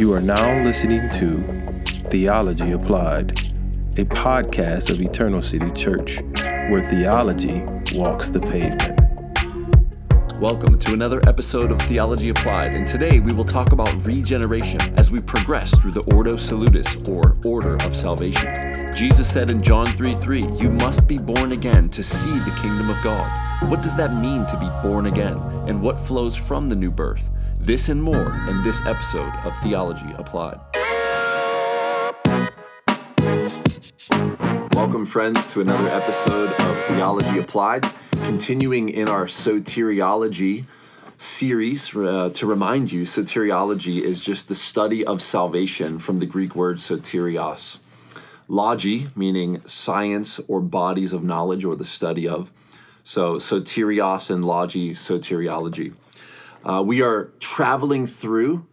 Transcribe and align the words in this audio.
You 0.00 0.14
are 0.14 0.20
now 0.22 0.64
listening 0.64 1.10
to 1.10 1.42
Theology 2.08 2.72
Applied, 2.72 3.38
a 3.98 4.04
podcast 4.06 4.88
of 4.88 5.02
Eternal 5.02 5.42
City 5.42 5.70
Church, 5.72 6.22
where 6.70 6.80
theology 6.88 7.60
walks 7.92 8.30
the 8.30 8.40
pavement. 8.40 8.98
Welcome 10.40 10.78
to 10.78 10.94
another 10.94 11.20
episode 11.28 11.74
of 11.74 11.82
Theology 11.82 12.30
Applied, 12.30 12.78
and 12.78 12.88
today 12.88 13.20
we 13.20 13.34
will 13.34 13.44
talk 13.44 13.72
about 13.72 13.92
regeneration 14.06 14.80
as 14.96 15.10
we 15.10 15.18
progress 15.20 15.78
through 15.78 15.92
the 15.92 16.14
Ordo 16.16 16.38
Salutis, 16.38 16.96
or 17.10 17.36
Order 17.44 17.76
of 17.84 17.94
Salvation. 17.94 18.94
Jesus 18.96 19.30
said 19.30 19.50
in 19.50 19.60
John 19.60 19.84
3 19.84 20.14
3, 20.14 20.44
You 20.60 20.70
must 20.70 21.08
be 21.08 21.18
born 21.18 21.52
again 21.52 21.84
to 21.84 22.02
see 22.02 22.38
the 22.38 22.58
kingdom 22.62 22.88
of 22.88 22.96
God. 23.04 23.30
What 23.68 23.82
does 23.82 23.96
that 23.96 24.14
mean 24.14 24.46
to 24.46 24.58
be 24.58 24.70
born 24.82 25.04
again, 25.04 25.36
and 25.68 25.82
what 25.82 26.00
flows 26.00 26.34
from 26.34 26.68
the 26.68 26.76
new 26.76 26.90
birth? 26.90 27.28
This 27.62 27.90
and 27.90 28.02
more 28.02 28.34
in 28.48 28.62
this 28.62 28.84
episode 28.86 29.30
of 29.44 29.56
Theology 29.58 30.10
Applied. 30.16 30.58
Welcome, 34.72 35.04
friends, 35.04 35.52
to 35.52 35.60
another 35.60 35.88
episode 35.90 36.48
of 36.58 36.84
Theology 36.86 37.38
Applied. 37.38 37.84
Continuing 38.24 38.88
in 38.88 39.10
our 39.10 39.26
soteriology 39.26 40.64
series, 41.18 41.94
uh, 41.94 42.30
to 42.32 42.46
remind 42.46 42.90
you, 42.90 43.02
soteriology 43.02 44.00
is 44.00 44.24
just 44.24 44.48
the 44.48 44.54
study 44.54 45.04
of 45.04 45.20
salvation 45.20 45.98
from 45.98 46.16
the 46.16 46.26
Greek 46.26 46.56
word 46.56 46.78
soterios. 46.78 47.78
Logi, 48.48 49.08
meaning 49.14 49.60
science 49.66 50.40
or 50.48 50.60
bodies 50.60 51.12
of 51.12 51.22
knowledge 51.22 51.66
or 51.66 51.76
the 51.76 51.84
study 51.84 52.26
of. 52.26 52.50
So, 53.04 53.34
soterios 53.36 54.30
and 54.30 54.44
logi, 54.44 54.94
soteriology. 54.94 55.92
Uh, 56.62 56.82
we 56.84 57.00
are 57.00 57.32
traveling 57.40 58.06
through 58.06 58.66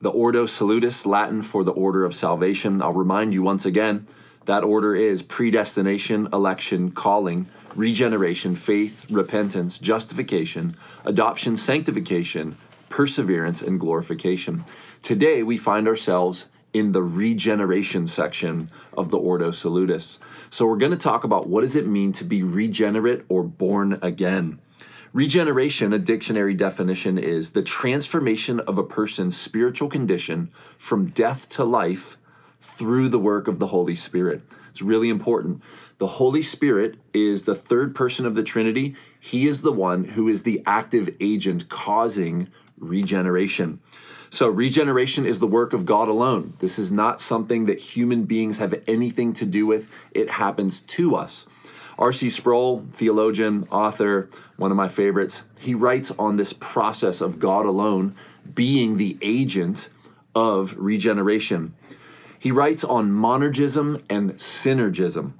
the 0.00 0.10
Ordo 0.10 0.46
Salutis, 0.46 1.04
Latin 1.04 1.42
for 1.42 1.64
the 1.64 1.72
order 1.72 2.04
of 2.04 2.14
salvation. 2.14 2.80
I'll 2.80 2.92
remind 2.92 3.34
you 3.34 3.42
once 3.42 3.66
again 3.66 4.06
that 4.44 4.62
order 4.62 4.94
is 4.94 5.22
predestination, 5.22 6.28
election, 6.32 6.92
calling, 6.92 7.48
regeneration, 7.74 8.54
faith, 8.54 9.10
repentance, 9.10 9.78
justification, 9.78 10.76
adoption, 11.04 11.56
sanctification, 11.56 12.56
perseverance, 12.88 13.60
and 13.60 13.80
glorification. 13.80 14.64
Today 15.02 15.42
we 15.42 15.56
find 15.56 15.88
ourselves 15.88 16.48
in 16.72 16.92
the 16.92 17.02
regeneration 17.02 18.06
section 18.06 18.68
of 18.96 19.10
the 19.10 19.18
Ordo 19.18 19.50
Salutis. 19.50 20.20
So 20.48 20.66
we're 20.66 20.76
going 20.76 20.92
to 20.92 20.98
talk 20.98 21.24
about 21.24 21.48
what 21.48 21.62
does 21.62 21.74
it 21.74 21.88
mean 21.88 22.12
to 22.12 22.24
be 22.24 22.44
regenerate 22.44 23.24
or 23.28 23.42
born 23.42 23.98
again. 24.00 24.60
Regeneration, 25.14 25.92
a 25.92 25.98
dictionary 25.98 26.54
definition, 26.54 27.18
is 27.18 27.52
the 27.52 27.62
transformation 27.62 28.60
of 28.60 28.78
a 28.78 28.82
person's 28.82 29.36
spiritual 29.36 29.90
condition 29.90 30.50
from 30.78 31.10
death 31.10 31.50
to 31.50 31.64
life 31.64 32.16
through 32.62 33.10
the 33.10 33.18
work 33.18 33.46
of 33.46 33.58
the 33.58 33.66
Holy 33.66 33.94
Spirit. 33.94 34.40
It's 34.70 34.80
really 34.80 35.10
important. 35.10 35.60
The 35.98 36.06
Holy 36.06 36.40
Spirit 36.40 36.94
is 37.12 37.42
the 37.42 37.54
third 37.54 37.94
person 37.94 38.24
of 38.24 38.36
the 38.36 38.42
Trinity. 38.42 38.96
He 39.20 39.46
is 39.46 39.60
the 39.60 39.70
one 39.70 40.04
who 40.04 40.28
is 40.28 40.44
the 40.44 40.62
active 40.64 41.14
agent 41.20 41.68
causing 41.68 42.48
regeneration. 42.78 43.80
So, 44.30 44.48
regeneration 44.48 45.26
is 45.26 45.40
the 45.40 45.46
work 45.46 45.74
of 45.74 45.84
God 45.84 46.08
alone. 46.08 46.54
This 46.60 46.78
is 46.78 46.90
not 46.90 47.20
something 47.20 47.66
that 47.66 47.80
human 47.80 48.24
beings 48.24 48.60
have 48.60 48.82
anything 48.88 49.34
to 49.34 49.44
do 49.44 49.66
with, 49.66 49.90
it 50.12 50.30
happens 50.30 50.80
to 50.80 51.14
us. 51.14 51.46
R.C. 52.02 52.30
Sproul, 52.30 52.84
theologian, 52.90 53.68
author, 53.70 54.28
one 54.56 54.72
of 54.72 54.76
my 54.76 54.88
favorites, 54.88 55.44
he 55.60 55.72
writes 55.72 56.10
on 56.18 56.34
this 56.34 56.52
process 56.52 57.20
of 57.20 57.38
God 57.38 57.64
alone 57.64 58.16
being 58.56 58.96
the 58.96 59.16
agent 59.22 59.88
of 60.34 60.74
regeneration. 60.76 61.74
He 62.36 62.50
writes 62.50 62.82
on 62.82 63.12
monergism 63.12 64.02
and 64.10 64.32
synergism. 64.32 65.34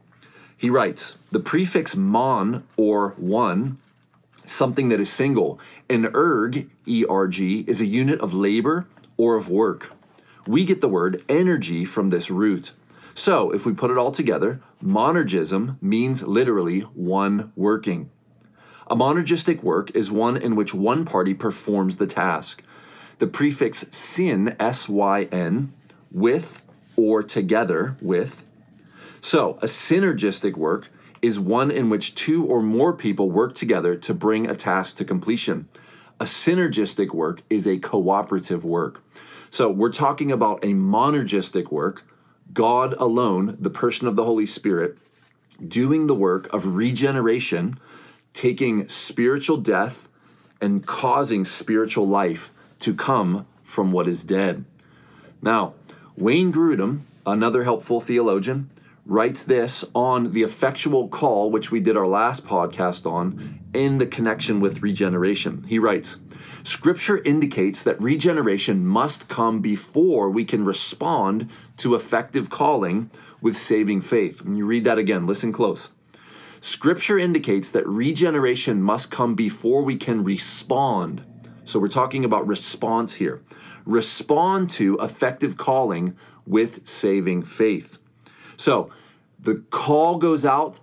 He 0.56 0.70
writes, 0.70 1.18
the 1.32 1.40
prefix 1.40 1.96
mon 1.96 2.62
or 2.76 3.10
one, 3.16 3.78
something 4.44 4.88
that 4.90 5.00
is 5.00 5.10
single, 5.10 5.58
and 5.90 6.08
erg, 6.14 6.70
E-R-G, 6.86 7.64
is 7.66 7.80
a 7.80 7.86
unit 7.86 8.20
of 8.20 8.34
labor 8.34 8.86
or 9.16 9.34
of 9.34 9.50
work. 9.50 9.90
We 10.46 10.64
get 10.64 10.80
the 10.80 10.88
word 10.88 11.24
energy 11.28 11.84
from 11.84 12.10
this 12.10 12.30
root. 12.30 12.70
So, 13.14 13.50
if 13.50 13.66
we 13.66 13.74
put 13.74 13.90
it 13.90 13.98
all 13.98 14.12
together, 14.12 14.60
monergism 14.82 15.80
means 15.80 16.22
literally 16.22 16.80
one 16.80 17.52
working. 17.56 18.10
A 18.88 18.96
monergistic 18.96 19.62
work 19.62 19.90
is 19.94 20.10
one 20.10 20.36
in 20.36 20.56
which 20.56 20.74
one 20.74 21.04
party 21.04 21.34
performs 21.34 21.96
the 21.96 22.06
task. 22.06 22.62
The 23.18 23.26
prefix 23.26 23.86
syn, 23.96 24.56
S 24.58 24.88
Y 24.88 25.28
N, 25.30 25.72
with 26.10 26.62
or 26.96 27.22
together 27.22 27.96
with. 28.02 28.44
So, 29.20 29.52
a 29.62 29.66
synergistic 29.66 30.56
work 30.56 30.88
is 31.22 31.38
one 31.38 31.70
in 31.70 31.88
which 31.88 32.14
two 32.16 32.44
or 32.44 32.60
more 32.60 32.92
people 32.92 33.30
work 33.30 33.54
together 33.54 33.94
to 33.94 34.12
bring 34.12 34.50
a 34.50 34.56
task 34.56 34.96
to 34.96 35.04
completion. 35.04 35.68
A 36.18 36.24
synergistic 36.24 37.14
work 37.14 37.42
is 37.48 37.66
a 37.66 37.78
cooperative 37.78 38.64
work. 38.64 39.02
So, 39.48 39.70
we're 39.70 39.92
talking 39.92 40.32
about 40.32 40.64
a 40.64 40.74
monergistic 40.74 41.70
work, 41.70 42.04
God 42.52 42.94
alone, 42.94 43.56
the 43.60 43.70
person 43.70 44.08
of 44.08 44.16
the 44.16 44.24
Holy 44.24 44.46
Spirit, 44.46 44.98
doing 45.66 46.06
the 46.06 46.14
work 46.14 46.52
of 46.52 46.74
regeneration, 46.74 47.78
taking 48.32 48.88
spiritual 48.88 49.56
death 49.56 50.08
and 50.60 50.86
causing 50.86 51.44
spiritual 51.44 52.06
life 52.06 52.50
to 52.80 52.94
come 52.94 53.46
from 53.62 53.92
what 53.92 54.08
is 54.08 54.24
dead. 54.24 54.64
Now, 55.40 55.74
Wayne 56.16 56.52
Grudem, 56.52 57.00
another 57.26 57.64
helpful 57.64 58.00
theologian, 58.00 58.70
writes 59.04 59.42
this 59.42 59.84
on 59.94 60.32
the 60.32 60.42
effectual 60.42 61.08
call, 61.08 61.50
which 61.50 61.70
we 61.70 61.80
did 61.80 61.96
our 61.96 62.06
last 62.06 62.46
podcast 62.46 63.10
on, 63.10 63.60
in 63.74 63.98
the 63.98 64.06
connection 64.06 64.60
with 64.60 64.82
regeneration. 64.82 65.64
He 65.66 65.78
writes 65.78 66.16
Scripture 66.62 67.18
indicates 67.18 67.82
that 67.82 68.00
regeneration 68.00 68.86
must 68.86 69.28
come 69.28 69.60
before 69.60 70.30
we 70.30 70.44
can 70.44 70.64
respond 70.64 71.50
to 71.78 71.94
effective 71.94 72.50
calling 72.50 73.10
with 73.40 73.56
saving 73.56 74.00
faith. 74.00 74.44
And 74.44 74.56
you 74.56 74.66
read 74.66 74.84
that 74.84 74.98
again, 74.98 75.26
listen 75.26 75.52
close. 75.52 75.90
Scripture 76.60 77.18
indicates 77.18 77.72
that 77.72 77.86
regeneration 77.88 78.80
must 78.80 79.10
come 79.10 79.34
before 79.34 79.82
we 79.82 79.96
can 79.96 80.22
respond. 80.22 81.24
So 81.64 81.80
we're 81.80 81.88
talking 81.88 82.24
about 82.24 82.46
response 82.46 83.14
here. 83.14 83.42
Respond 83.84 84.70
to 84.72 84.96
effective 84.98 85.56
calling 85.56 86.16
with 86.46 86.86
saving 86.86 87.42
faith. 87.42 87.98
So 88.56 88.90
the 89.40 89.56
call 89.70 90.18
goes 90.18 90.44
out 90.44 90.78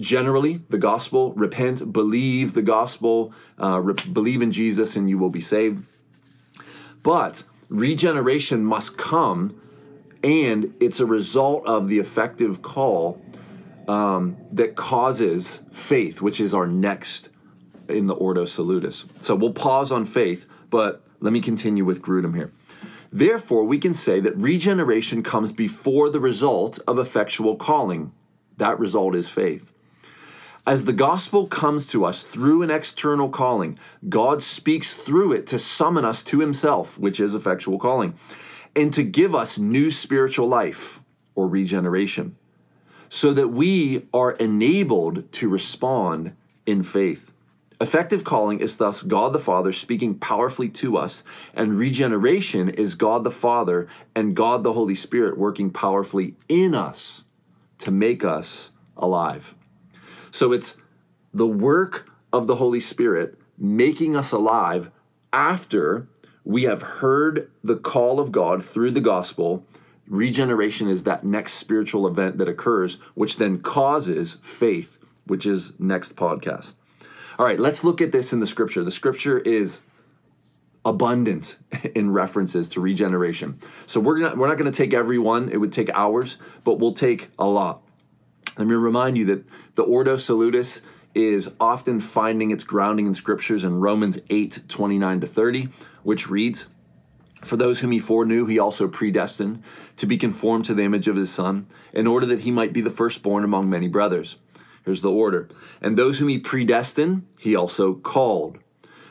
generally, 0.00 0.62
the 0.70 0.78
gospel, 0.78 1.32
repent, 1.34 1.92
believe 1.92 2.54
the 2.54 2.62
gospel, 2.62 3.32
uh, 3.62 3.80
re- 3.80 3.94
believe 4.12 4.42
in 4.42 4.50
Jesus, 4.50 4.96
and 4.96 5.08
you 5.08 5.18
will 5.18 5.30
be 5.30 5.40
saved. 5.40 5.84
But 7.02 7.44
regeneration 7.68 8.64
must 8.64 8.98
come, 8.98 9.60
and 10.24 10.74
it's 10.80 11.00
a 11.00 11.06
result 11.06 11.66
of 11.66 11.88
the 11.88 11.98
effective 11.98 12.62
call 12.62 13.22
um, 13.86 14.36
that 14.52 14.76
causes 14.76 15.64
faith, 15.70 16.20
which 16.20 16.40
is 16.40 16.54
our 16.54 16.66
next 16.66 17.28
in 17.88 18.06
the 18.06 18.14
Ordo 18.14 18.44
Salutis. 18.44 19.06
So 19.18 19.34
we'll 19.34 19.52
pause 19.52 19.92
on 19.92 20.06
faith, 20.06 20.46
but 20.70 21.02
let 21.20 21.32
me 21.32 21.40
continue 21.40 21.84
with 21.84 22.02
Grudem 22.02 22.34
here. 22.34 22.52
Therefore, 23.12 23.64
we 23.64 23.78
can 23.78 23.92
say 23.92 24.20
that 24.20 24.36
regeneration 24.36 25.22
comes 25.22 25.50
before 25.50 26.08
the 26.08 26.20
result 26.20 26.78
of 26.86 26.98
effectual 26.98 27.56
calling. 27.56 28.12
That 28.58 28.78
result 28.78 29.16
is 29.16 29.28
faith. 29.28 29.72
As 30.70 30.84
the 30.84 30.92
gospel 30.92 31.48
comes 31.48 31.84
to 31.86 32.04
us 32.04 32.22
through 32.22 32.62
an 32.62 32.70
external 32.70 33.28
calling, 33.28 33.76
God 34.08 34.40
speaks 34.40 34.94
through 34.94 35.32
it 35.32 35.44
to 35.48 35.58
summon 35.58 36.04
us 36.04 36.22
to 36.22 36.38
himself, 36.38 36.96
which 36.96 37.18
is 37.18 37.34
effectual 37.34 37.76
calling, 37.76 38.14
and 38.76 38.94
to 38.94 39.02
give 39.02 39.34
us 39.34 39.58
new 39.58 39.90
spiritual 39.90 40.46
life 40.46 41.02
or 41.34 41.48
regeneration, 41.48 42.36
so 43.08 43.32
that 43.32 43.48
we 43.48 44.06
are 44.14 44.30
enabled 44.30 45.32
to 45.32 45.48
respond 45.48 46.36
in 46.66 46.84
faith. 46.84 47.32
Effective 47.80 48.22
calling 48.22 48.60
is 48.60 48.76
thus 48.76 49.02
God 49.02 49.32
the 49.32 49.40
Father 49.40 49.72
speaking 49.72 50.20
powerfully 50.20 50.68
to 50.68 50.96
us, 50.96 51.24
and 51.52 51.76
regeneration 51.76 52.68
is 52.68 52.94
God 52.94 53.24
the 53.24 53.32
Father 53.32 53.88
and 54.14 54.36
God 54.36 54.62
the 54.62 54.74
Holy 54.74 54.94
Spirit 54.94 55.36
working 55.36 55.72
powerfully 55.72 56.36
in 56.48 56.76
us 56.76 57.24
to 57.78 57.90
make 57.90 58.24
us 58.24 58.70
alive. 58.96 59.56
So 60.30 60.52
it's 60.52 60.80
the 61.32 61.46
work 61.46 62.10
of 62.32 62.46
the 62.46 62.56
Holy 62.56 62.80
Spirit 62.80 63.38
making 63.58 64.16
us 64.16 64.32
alive 64.32 64.90
after 65.32 66.08
we 66.44 66.64
have 66.64 66.82
heard 66.82 67.50
the 67.62 67.76
call 67.76 68.18
of 68.18 68.32
God 68.32 68.64
through 68.64 68.90
the 68.92 69.00
gospel. 69.00 69.64
Regeneration 70.08 70.88
is 70.88 71.04
that 71.04 71.24
next 71.24 71.54
spiritual 71.54 72.06
event 72.06 72.38
that 72.38 72.48
occurs, 72.48 73.00
which 73.14 73.36
then 73.36 73.60
causes 73.60 74.38
faith, 74.42 74.98
which 75.26 75.46
is 75.46 75.78
next 75.78 76.16
podcast. 76.16 76.76
All 77.38 77.46
right, 77.46 77.60
let's 77.60 77.84
look 77.84 78.00
at 78.00 78.12
this 78.12 78.32
in 78.32 78.40
the 78.40 78.46
scripture. 78.46 78.82
The 78.82 78.90
scripture 78.90 79.38
is 79.38 79.82
abundant 80.84 81.58
in 81.94 82.10
references 82.10 82.68
to 82.70 82.80
regeneration. 82.80 83.58
So 83.86 84.00
we're 84.00 84.18
not, 84.18 84.36
we're 84.36 84.48
not 84.48 84.58
going 84.58 84.70
to 84.70 84.76
take 84.76 84.94
every 84.94 85.18
one, 85.18 85.50
it 85.50 85.58
would 85.58 85.72
take 85.72 85.90
hours, 85.90 86.38
but 86.64 86.78
we'll 86.78 86.94
take 86.94 87.28
a 87.38 87.46
lot. 87.46 87.82
Let 88.58 88.66
me 88.66 88.74
remind 88.74 89.16
you 89.16 89.24
that 89.26 89.44
the 89.74 89.82
Ordo 89.82 90.16
Salutis 90.16 90.82
is 91.14 91.50
often 91.60 92.00
finding 92.00 92.50
its 92.50 92.64
grounding 92.64 93.06
in 93.06 93.14
scriptures 93.14 93.64
in 93.64 93.80
Romans 93.80 94.18
8 94.28 94.64
29 94.68 95.20
to 95.20 95.26
30, 95.26 95.68
which 96.02 96.28
reads, 96.28 96.68
For 97.42 97.56
those 97.56 97.80
whom 97.80 97.92
he 97.92 97.98
foreknew, 97.98 98.46
he 98.46 98.58
also 98.58 98.88
predestined 98.88 99.62
to 99.96 100.06
be 100.06 100.16
conformed 100.16 100.64
to 100.66 100.74
the 100.74 100.84
image 100.84 101.08
of 101.08 101.16
his 101.16 101.32
Son, 101.32 101.66
in 101.92 102.06
order 102.06 102.26
that 102.26 102.40
he 102.40 102.50
might 102.50 102.72
be 102.72 102.80
the 102.80 102.90
firstborn 102.90 103.44
among 103.44 103.70
many 103.70 103.88
brothers. 103.88 104.38
Here's 104.84 105.02
the 105.02 105.10
order. 105.10 105.48
And 105.80 105.96
those 105.96 106.18
whom 106.18 106.28
he 106.28 106.38
predestined, 106.38 107.26
he 107.38 107.54
also 107.54 107.94
called. 107.94 108.58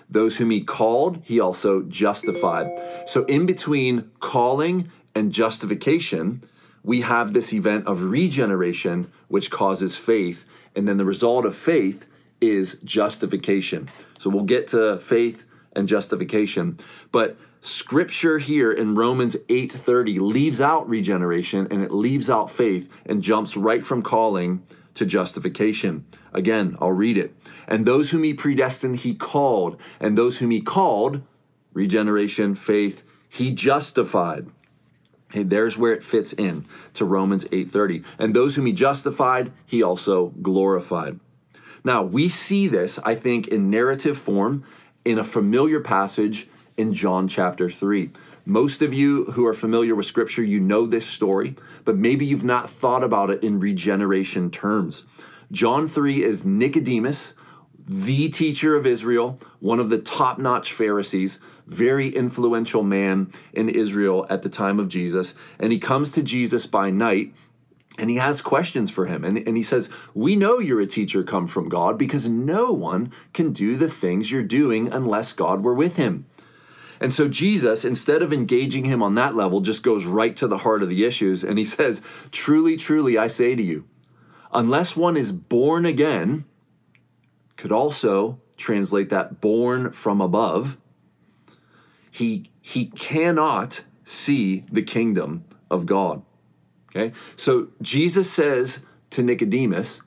Those 0.09 0.37
whom 0.37 0.49
he 0.49 0.63
called, 0.63 1.21
he 1.23 1.39
also 1.39 1.83
justified. 1.83 2.67
So, 3.05 3.25
in 3.25 3.45
between 3.45 4.09
calling 4.19 4.89
and 5.13 5.31
justification, 5.31 6.43
we 6.83 7.01
have 7.01 7.33
this 7.33 7.53
event 7.53 7.87
of 7.87 8.03
regeneration, 8.03 9.11
which 9.27 9.51
causes 9.51 9.95
faith. 9.95 10.45
And 10.75 10.87
then 10.87 10.97
the 10.97 11.05
result 11.05 11.45
of 11.45 11.55
faith 11.55 12.07
is 12.41 12.79
justification. 12.79 13.89
So, 14.17 14.29
we'll 14.29 14.43
get 14.43 14.67
to 14.69 14.97
faith 14.97 15.45
and 15.73 15.87
justification. 15.87 16.77
But 17.11 17.37
scripture 17.61 18.37
here 18.37 18.71
in 18.71 18.95
Romans 18.95 19.35
8:30 19.49 20.19
leaves 20.19 20.61
out 20.61 20.87
regeneration 20.87 21.67
and 21.69 21.83
it 21.83 21.91
leaves 21.91 22.29
out 22.29 22.49
faith 22.49 22.89
and 23.05 23.21
jumps 23.21 23.57
right 23.57 23.83
from 23.83 24.01
calling 24.01 24.63
to 24.95 25.05
justification. 25.05 26.05
Again, 26.33 26.75
I'll 26.79 26.91
read 26.91 27.17
it. 27.17 27.35
And 27.67 27.85
those 27.85 28.11
whom 28.11 28.23
he 28.23 28.33
predestined, 28.33 28.97
he 28.97 29.13
called. 29.15 29.79
And 29.99 30.17
those 30.17 30.37
whom 30.39 30.51
he 30.51 30.61
called, 30.61 31.21
regeneration, 31.73 32.55
faith, 32.55 33.03
he 33.29 33.51
justified. 33.51 34.47
There's 35.33 35.77
where 35.77 35.93
it 35.93 36.03
fits 36.03 36.33
in 36.33 36.65
to 36.93 37.05
Romans 37.05 37.45
8:30. 37.51 38.03
And 38.17 38.35
those 38.35 38.55
whom 38.55 38.65
he 38.65 38.73
justified, 38.73 39.51
he 39.65 39.83
also 39.83 40.33
glorified. 40.41 41.19
Now, 41.83 42.03
we 42.03 42.29
see 42.29 42.67
this, 42.67 42.99
I 43.05 43.15
think, 43.15 43.47
in 43.47 43.69
narrative 43.69 44.17
form 44.17 44.63
in 45.05 45.17
a 45.17 45.23
familiar 45.23 45.79
passage 45.79 46.49
in 46.77 46.93
John 46.93 47.27
chapter 47.27 47.69
3. 47.69 48.11
Most 48.45 48.81
of 48.81 48.93
you 48.93 49.25
who 49.25 49.45
are 49.45 49.53
familiar 49.53 49.95
with 49.95 50.05
scripture, 50.05 50.43
you 50.43 50.59
know 50.59 50.85
this 50.85 51.05
story, 51.05 51.55
but 51.85 51.95
maybe 51.95 52.25
you've 52.25 52.43
not 52.43 52.69
thought 52.69 53.03
about 53.03 53.29
it 53.29 53.43
in 53.43 53.59
regeneration 53.59 54.49
terms. 54.49 55.05
John 55.51 55.87
3 55.87 56.23
is 56.23 56.45
Nicodemus, 56.45 57.35
the 57.87 58.29
teacher 58.29 58.75
of 58.75 58.85
Israel, 58.85 59.39
one 59.59 59.79
of 59.79 59.89
the 59.89 59.97
top 59.99 60.37
notch 60.37 60.73
Pharisees, 60.73 61.39
very 61.69 62.09
influential 62.09 62.83
man 62.83 63.31
in 63.53 63.69
Israel 63.69 64.25
at 64.29 64.41
the 64.41 64.49
time 64.49 64.79
of 64.79 64.89
Jesus. 64.89 65.35
And 65.59 65.71
he 65.71 65.79
comes 65.79 66.11
to 66.13 66.23
Jesus 66.23 66.65
by 66.65 66.89
night 66.91 67.33
and 67.97 68.09
he 68.09 68.15
has 68.15 68.41
questions 68.41 68.89
for 68.89 69.05
him. 69.05 69.23
And, 69.23 69.37
and 69.37 69.57
he 69.57 69.63
says, 69.63 69.89
We 70.13 70.35
know 70.35 70.59
you're 70.59 70.81
a 70.81 70.87
teacher 70.87 71.23
come 71.23 71.47
from 71.47 71.69
God 71.69 71.97
because 71.97 72.29
no 72.29 72.71
one 72.71 73.11
can 73.33 73.51
do 73.51 73.75
the 73.75 73.89
things 73.89 74.31
you're 74.31 74.43
doing 74.43 74.91
unless 74.91 75.33
God 75.33 75.63
were 75.63 75.73
with 75.73 75.97
him. 75.97 76.25
And 77.01 77.13
so 77.13 77.27
Jesus, 77.29 77.85
instead 77.85 78.21
of 78.21 78.33
engaging 78.33 78.85
him 78.85 79.01
on 79.01 79.15
that 79.15 79.35
level, 79.35 79.61
just 79.61 79.83
goes 79.83 80.05
right 80.05 80.35
to 80.37 80.47
the 80.47 80.59
heart 80.59 80.83
of 80.83 80.89
the 80.89 81.05
issues. 81.05 81.43
And 81.43 81.57
he 81.57 81.65
says, 81.77 82.01
Truly, 82.31 82.75
truly, 82.75 83.17
I 83.17 83.27
say 83.27 83.55
to 83.55 83.63
you, 83.63 83.85
unless 84.53 84.95
one 84.95 85.17
is 85.17 85.31
born 85.31 85.85
again, 85.85 86.45
could 87.57 87.71
also 87.71 88.39
translate 88.57 89.09
that 89.09 89.41
born 89.41 89.91
from 89.91 90.21
above, 90.21 90.77
he, 92.11 92.49
he 92.61 92.85
cannot 92.85 93.85
see 94.03 94.65
the 94.71 94.81
kingdom 94.81 95.45
of 95.69 95.85
God. 95.85 96.21
Okay? 96.89 97.13
So 97.35 97.69
Jesus 97.81 98.31
says 98.31 98.85
to 99.11 99.23
Nicodemus, 99.23 100.01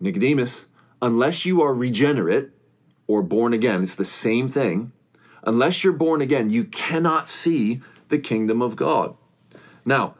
Nicodemus, 0.00 0.68
unless 1.00 1.46
you 1.46 1.62
are 1.62 1.74
regenerate 1.74 2.50
or 3.06 3.22
born 3.22 3.52
again, 3.52 3.82
it's 3.82 3.96
the 3.96 4.04
same 4.04 4.48
thing 4.48 4.92
unless 5.48 5.82
you're 5.82 5.92
born 5.92 6.20
again, 6.20 6.50
you 6.50 6.64
cannot 6.64 7.28
see 7.28 7.80
the 8.08 8.18
kingdom 8.18 8.62
of 8.62 8.76
God. 8.76 9.16
Now, 9.84 10.14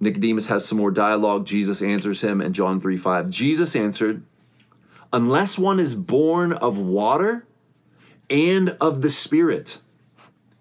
Nicodemus 0.00 0.48
has 0.48 0.64
some 0.64 0.78
more 0.78 0.90
dialogue. 0.90 1.46
Jesus 1.46 1.82
answers 1.82 2.22
him 2.22 2.40
in 2.40 2.52
John 2.52 2.80
3 2.80 2.96
5. 2.96 3.30
Jesus 3.30 3.76
answered, 3.76 4.22
Unless 5.12 5.58
one 5.58 5.78
is 5.78 5.94
born 5.94 6.52
of 6.52 6.78
water 6.78 7.46
and 8.30 8.70
of 8.80 9.02
the 9.02 9.10
Spirit, 9.10 9.80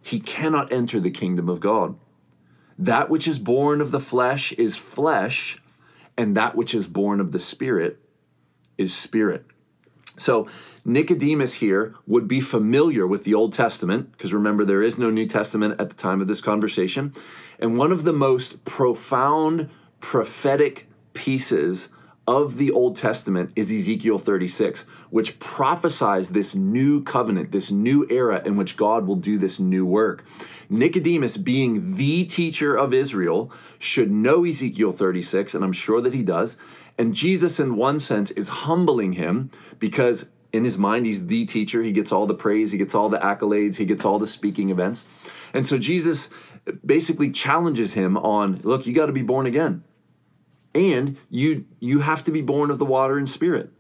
he 0.01 0.19
cannot 0.19 0.71
enter 0.71 0.99
the 0.99 1.11
kingdom 1.11 1.47
of 1.47 1.59
God. 1.59 1.95
That 2.77 3.09
which 3.09 3.27
is 3.27 3.39
born 3.39 3.81
of 3.81 3.91
the 3.91 3.99
flesh 3.99 4.51
is 4.53 4.75
flesh, 4.75 5.61
and 6.17 6.35
that 6.35 6.55
which 6.55 6.73
is 6.73 6.87
born 6.87 7.19
of 7.19 7.31
the 7.31 7.39
Spirit 7.39 7.99
is 8.77 8.93
spirit. 8.93 9.45
So, 10.17 10.47
Nicodemus 10.83 11.55
here 11.55 11.95
would 12.07 12.27
be 12.27 12.41
familiar 12.41 13.05
with 13.05 13.23
the 13.23 13.35
Old 13.35 13.53
Testament, 13.53 14.11
because 14.11 14.33
remember, 14.33 14.65
there 14.65 14.81
is 14.81 14.97
no 14.97 15.11
New 15.11 15.27
Testament 15.27 15.79
at 15.79 15.89
the 15.89 15.95
time 15.95 16.21
of 16.21 16.27
this 16.27 16.41
conversation. 16.41 17.13
And 17.59 17.77
one 17.77 17.91
of 17.91 18.03
the 18.03 18.13
most 18.13 18.65
profound 18.65 19.69
prophetic 19.99 20.87
pieces 21.13 21.89
of 22.27 22.57
the 22.57 22.71
Old 22.71 22.95
Testament 22.95 23.51
is 23.55 23.71
Ezekiel 23.71 24.19
36, 24.19 24.83
which 25.09 25.39
prophesies 25.39 26.29
this 26.29 26.53
new 26.53 27.03
covenant, 27.03 27.51
this 27.51 27.71
new 27.71 28.07
era 28.09 28.41
in 28.45 28.55
which 28.57 28.77
God 28.77 29.07
will 29.07 29.15
do 29.15 29.37
this 29.37 29.59
new 29.59 29.85
work. 29.85 30.23
Nicodemus, 30.69 31.37
being 31.37 31.95
the 31.95 32.25
teacher 32.25 32.75
of 32.75 32.93
Israel, 32.93 33.51
should 33.79 34.11
know 34.11 34.45
Ezekiel 34.45 34.91
36, 34.91 35.55
and 35.55 35.63
I'm 35.63 35.73
sure 35.73 36.01
that 36.01 36.13
he 36.13 36.23
does. 36.23 36.57
And 36.97 37.15
Jesus, 37.15 37.59
in 37.59 37.75
one 37.75 37.99
sense, 37.99 38.31
is 38.31 38.49
humbling 38.49 39.13
him 39.13 39.49
because 39.79 40.29
in 40.53 40.63
his 40.63 40.77
mind, 40.77 41.05
he's 41.05 41.27
the 41.27 41.45
teacher. 41.45 41.81
He 41.81 41.91
gets 41.91 42.11
all 42.11 42.27
the 42.27 42.33
praise, 42.33 42.71
he 42.71 42.77
gets 42.77 42.93
all 42.93 43.09
the 43.09 43.19
accolades, 43.19 43.77
he 43.77 43.85
gets 43.85 44.05
all 44.05 44.19
the 44.19 44.27
speaking 44.27 44.69
events. 44.69 45.05
And 45.53 45.65
so 45.65 45.77
Jesus 45.77 46.29
basically 46.85 47.31
challenges 47.31 47.93
him 47.93 48.17
on 48.17 48.59
look, 48.63 48.85
you 48.85 48.93
got 48.93 49.07
to 49.07 49.13
be 49.13 49.23
born 49.23 49.45
again. 49.45 49.83
And 50.73 51.17
you 51.29 51.65
you 51.79 51.99
have 51.99 52.23
to 52.25 52.31
be 52.31 52.41
born 52.41 52.71
of 52.71 52.79
the 52.79 52.85
water 52.85 53.17
and 53.17 53.29
spirit. 53.29 53.71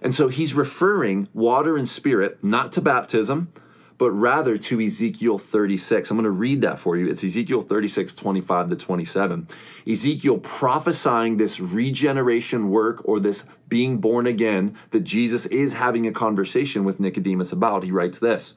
And 0.00 0.14
so 0.14 0.28
he's 0.28 0.54
referring 0.54 1.28
water 1.34 1.76
and 1.76 1.88
spirit 1.88 2.42
not 2.42 2.72
to 2.74 2.80
baptism, 2.80 3.52
but 3.98 4.10
rather 4.10 4.58
to 4.58 4.80
Ezekiel 4.80 5.38
36. 5.38 6.10
I'm 6.10 6.16
going 6.16 6.24
to 6.24 6.30
read 6.30 6.60
that 6.60 6.78
for 6.78 6.96
you. 6.96 7.08
It's 7.08 7.24
Ezekiel 7.24 7.62
36, 7.62 8.14
25 8.14 8.68
to 8.68 8.76
27. 8.76 9.48
Ezekiel 9.86 10.38
prophesying 10.38 11.36
this 11.36 11.60
regeneration 11.60 12.70
work 12.70 13.00
or 13.04 13.20
this 13.20 13.46
being 13.68 13.98
born 13.98 14.26
again 14.26 14.76
that 14.90 15.00
Jesus 15.00 15.46
is 15.46 15.74
having 15.74 16.06
a 16.06 16.12
conversation 16.12 16.84
with 16.84 17.00
Nicodemus 17.00 17.52
about. 17.52 17.84
He 17.84 17.90
writes 17.90 18.18
this 18.18 18.56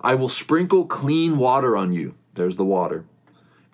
I 0.00 0.14
will 0.14 0.28
sprinkle 0.28 0.86
clean 0.86 1.38
water 1.38 1.76
on 1.76 1.92
you. 1.92 2.14
There's 2.34 2.56
the 2.56 2.64
water. 2.64 3.04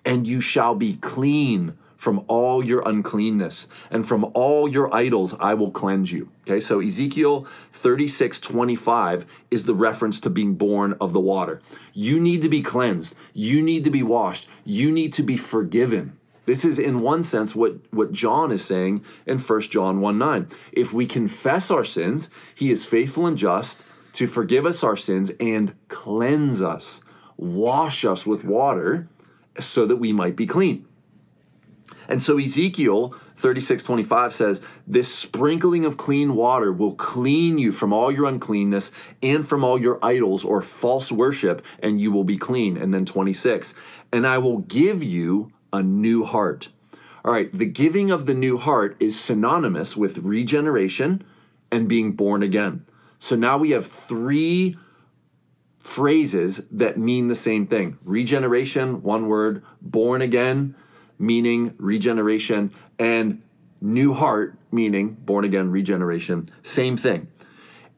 And 0.05 0.25
you 0.25 0.41
shall 0.41 0.75
be 0.75 0.95
clean 0.95 1.77
from 2.01 2.25
all 2.27 2.65
your 2.65 2.81
uncleanness 2.89 3.67
and 3.91 4.07
from 4.07 4.25
all 4.33 4.67
your 4.67 4.91
idols 4.91 5.35
I 5.39 5.53
will 5.53 5.69
cleanse 5.69 6.11
you. 6.11 6.31
Okay, 6.47 6.59
so 6.59 6.79
Ezekiel 6.79 7.45
36 7.73 8.39
25 8.39 9.27
is 9.51 9.65
the 9.65 9.75
reference 9.75 10.19
to 10.21 10.31
being 10.31 10.55
born 10.55 10.95
of 10.99 11.13
the 11.13 11.19
water. 11.19 11.61
You 11.93 12.19
need 12.19 12.41
to 12.41 12.49
be 12.49 12.63
cleansed, 12.63 13.13
you 13.35 13.61
need 13.61 13.83
to 13.83 13.91
be 13.91 14.01
washed, 14.01 14.47
you 14.65 14.91
need 14.91 15.13
to 15.13 15.21
be 15.21 15.37
forgiven. 15.37 16.17
This 16.45 16.65
is 16.65 16.79
in 16.79 17.01
one 17.01 17.21
sense 17.21 17.55
what, 17.55 17.75
what 17.91 18.11
John 18.11 18.51
is 18.51 18.65
saying 18.65 19.05
in 19.27 19.37
1 19.37 19.61
John 19.61 20.01
1 20.01 20.17
9. 20.17 20.47
If 20.71 20.93
we 20.93 21.05
confess 21.05 21.69
our 21.69 21.85
sins, 21.85 22.31
he 22.55 22.71
is 22.71 22.83
faithful 22.83 23.27
and 23.27 23.37
just 23.37 23.83
to 24.13 24.25
forgive 24.25 24.65
us 24.65 24.83
our 24.83 24.97
sins 24.97 25.33
and 25.39 25.75
cleanse 25.87 26.63
us, 26.63 27.03
wash 27.37 28.03
us 28.03 28.25
with 28.25 28.43
water 28.43 29.07
so 29.59 29.85
that 29.85 29.97
we 29.97 30.11
might 30.11 30.35
be 30.35 30.47
clean. 30.47 30.87
And 32.11 32.21
so 32.21 32.37
Ezekiel 32.37 33.15
36 33.37 33.85
25 33.85 34.33
says, 34.33 34.61
This 34.85 35.13
sprinkling 35.15 35.85
of 35.85 35.95
clean 35.95 36.35
water 36.35 36.73
will 36.73 36.93
clean 36.93 37.57
you 37.57 37.71
from 37.71 37.93
all 37.93 38.11
your 38.11 38.27
uncleanness 38.27 38.91
and 39.23 39.47
from 39.47 39.63
all 39.63 39.79
your 39.79 39.97
idols 40.03 40.43
or 40.43 40.61
false 40.61 41.09
worship, 41.09 41.65
and 41.79 42.01
you 42.01 42.11
will 42.11 42.25
be 42.25 42.37
clean. 42.37 42.75
And 42.75 42.93
then 42.93 43.05
26, 43.05 43.73
and 44.11 44.27
I 44.27 44.39
will 44.39 44.57
give 44.57 45.01
you 45.01 45.53
a 45.71 45.81
new 45.81 46.25
heart. 46.25 46.67
All 47.23 47.31
right, 47.31 47.49
the 47.53 47.65
giving 47.65 48.11
of 48.11 48.25
the 48.25 48.33
new 48.33 48.57
heart 48.57 48.97
is 48.99 49.17
synonymous 49.17 49.95
with 49.95 50.17
regeneration 50.17 51.23
and 51.71 51.87
being 51.87 52.11
born 52.11 52.43
again. 52.43 52.85
So 53.19 53.37
now 53.37 53.57
we 53.57 53.69
have 53.69 53.85
three 53.85 54.75
phrases 55.79 56.67
that 56.71 56.97
mean 56.97 57.29
the 57.29 57.35
same 57.35 57.67
thing 57.67 57.97
regeneration, 58.03 59.01
one 59.01 59.27
word, 59.27 59.63
born 59.81 60.21
again, 60.21 60.75
meaning 61.21 61.75
regeneration, 61.77 62.73
and 62.99 63.41
new 63.79 64.13
heart, 64.13 64.57
meaning 64.71 65.13
born 65.13 65.45
again, 65.45 65.71
regeneration, 65.71 66.47
same 66.63 66.97
thing. 66.97 67.27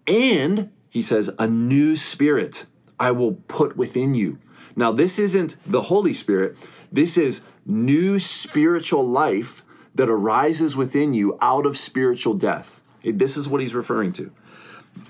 And 0.08 0.72
he 0.90 1.02
says, 1.02 1.32
a 1.40 1.48
new 1.48 1.96
spirit 1.96 2.66
I 3.00 3.12
will 3.12 3.34
put 3.48 3.76
within 3.76 4.14
you. 4.14 4.40
Now, 4.76 4.92
this 4.92 5.18
isn't 5.18 5.56
the 5.66 5.84
Holy 5.84 6.14
Spirit, 6.14 6.58
this 6.92 7.18
is 7.18 7.44
new 7.66 8.20
spiritual 8.20 9.08
life 9.08 9.64
that 9.96 10.10
arises 10.10 10.76
within 10.76 11.14
you 11.14 11.38
out 11.42 11.66
of 11.66 11.78
spiritual 11.78 12.34
death. 12.34 12.82
This 13.04 13.38
is 13.38 13.48
what 13.48 13.62
he's 13.62 13.76
referring 13.76 14.14
to. 14.14 14.32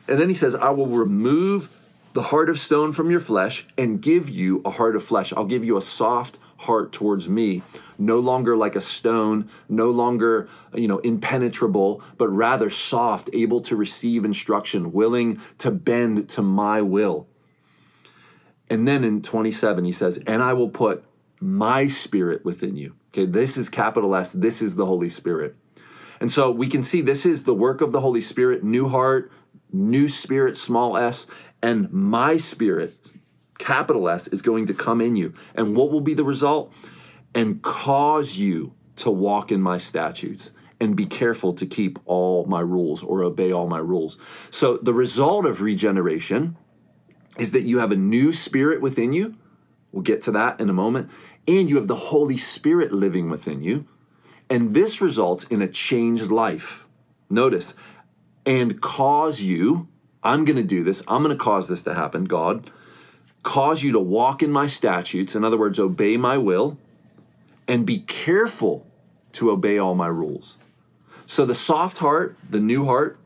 And 0.07 0.19
then 0.19 0.29
he 0.29 0.35
says, 0.35 0.55
I 0.55 0.69
will 0.69 0.87
remove 0.87 1.79
the 2.13 2.23
heart 2.23 2.49
of 2.49 2.59
stone 2.59 2.91
from 2.91 3.09
your 3.09 3.19
flesh 3.19 3.67
and 3.77 4.01
give 4.01 4.29
you 4.29 4.61
a 4.65 4.69
heart 4.69 4.95
of 4.95 5.03
flesh. 5.03 5.33
I'll 5.33 5.45
give 5.45 5.65
you 5.65 5.77
a 5.77 5.81
soft 5.81 6.37
heart 6.57 6.91
towards 6.91 7.27
me, 7.27 7.61
no 8.05 8.19
longer 8.19 8.55
like 8.55 8.75
a 8.75 8.81
stone, 8.81 9.49
no 9.69 9.89
longer, 9.89 10.47
you 10.73 10.87
know, 10.87 10.99
impenetrable, 10.99 12.01
but 12.17 12.29
rather 12.29 12.69
soft, 12.69 13.29
able 13.33 13.61
to 13.61 13.75
receive 13.75 14.25
instruction, 14.25 14.91
willing 14.91 15.41
to 15.57 15.71
bend 15.71 16.29
to 16.29 16.41
my 16.41 16.81
will. 16.81 17.27
And 18.69 18.87
then 18.87 19.03
in 19.03 19.21
27, 19.21 19.85
he 19.85 19.91
says, 19.91 20.17
And 20.25 20.41
I 20.41 20.53
will 20.53 20.69
put 20.69 21.03
my 21.39 21.87
spirit 21.87 22.43
within 22.45 22.75
you. 22.75 22.95
Okay, 23.09 23.25
this 23.25 23.57
is 23.57 23.69
capital 23.69 24.15
S, 24.15 24.33
this 24.33 24.61
is 24.61 24.75
the 24.75 24.85
Holy 24.85 25.09
Spirit. 25.09 25.55
And 26.19 26.31
so 26.31 26.49
we 26.51 26.67
can 26.67 26.83
see 26.83 27.01
this 27.01 27.25
is 27.25 27.43
the 27.43 27.53
work 27.53 27.81
of 27.81 27.91
the 27.91 27.99
Holy 27.99 28.21
Spirit, 28.21 28.63
new 28.63 28.87
heart, 28.87 29.31
new 29.71 30.07
spirit, 30.07 30.55
small 30.55 30.95
s, 30.95 31.27
and 31.61 31.91
my 31.91 32.37
spirit, 32.37 32.95
capital 33.57 34.07
S, 34.07 34.27
is 34.27 34.41
going 34.41 34.67
to 34.67 34.73
come 34.73 35.01
in 35.01 35.15
you. 35.15 35.33
And 35.55 35.75
what 35.75 35.91
will 35.91 36.01
be 36.01 36.13
the 36.13 36.23
result? 36.23 36.73
And 37.35 37.61
cause 37.61 38.37
you 38.37 38.73
to 38.97 39.09
walk 39.11 39.51
in 39.51 39.61
my 39.61 39.77
statutes 39.77 40.51
and 40.79 40.95
be 40.95 41.05
careful 41.05 41.53
to 41.53 41.65
keep 41.65 41.97
all 42.05 42.45
my 42.45 42.59
rules 42.59 43.03
or 43.03 43.23
obey 43.23 43.51
all 43.51 43.67
my 43.67 43.79
rules. 43.79 44.17
So 44.51 44.77
the 44.77 44.93
result 44.93 45.45
of 45.45 45.61
regeneration 45.61 46.57
is 47.39 47.51
that 47.51 47.63
you 47.63 47.79
have 47.79 47.91
a 47.91 47.95
new 47.95 48.33
spirit 48.33 48.81
within 48.81 49.13
you. 49.13 49.35
We'll 49.91 50.03
get 50.03 50.21
to 50.23 50.31
that 50.31 50.59
in 50.59 50.69
a 50.69 50.73
moment. 50.73 51.09
And 51.47 51.69
you 51.69 51.77
have 51.77 51.87
the 51.87 51.95
Holy 51.95 52.37
Spirit 52.37 52.91
living 52.91 53.29
within 53.29 53.63
you. 53.63 53.87
And 54.49 54.73
this 54.73 55.01
results 55.01 55.45
in 55.45 55.61
a 55.61 55.67
changed 55.67 56.29
life. 56.29 56.87
Notice, 57.29 57.75
and 58.45 58.81
cause 58.81 59.41
you, 59.41 59.87
I'm 60.21 60.45
going 60.45 60.57
to 60.57 60.63
do 60.63 60.83
this, 60.83 61.01
I'm 61.07 61.23
going 61.23 61.35
to 61.35 61.43
cause 61.43 61.67
this 61.69 61.83
to 61.83 61.93
happen, 61.93 62.25
God, 62.25 62.69
cause 63.41 63.83
you 63.83 63.91
to 63.93 63.99
walk 63.99 64.43
in 64.43 64.51
my 64.51 64.67
statutes, 64.67 65.35
in 65.35 65.43
other 65.43 65.57
words, 65.57 65.79
obey 65.79 66.17
my 66.17 66.37
will, 66.37 66.77
and 67.67 67.85
be 67.85 67.99
careful 67.99 68.87
to 69.33 69.51
obey 69.51 69.77
all 69.77 69.95
my 69.95 70.07
rules. 70.07 70.57
So 71.25 71.45
the 71.45 71.55
soft 71.55 71.97
heart, 71.97 72.37
the 72.49 72.59
new 72.59 72.85
heart, 72.85 73.17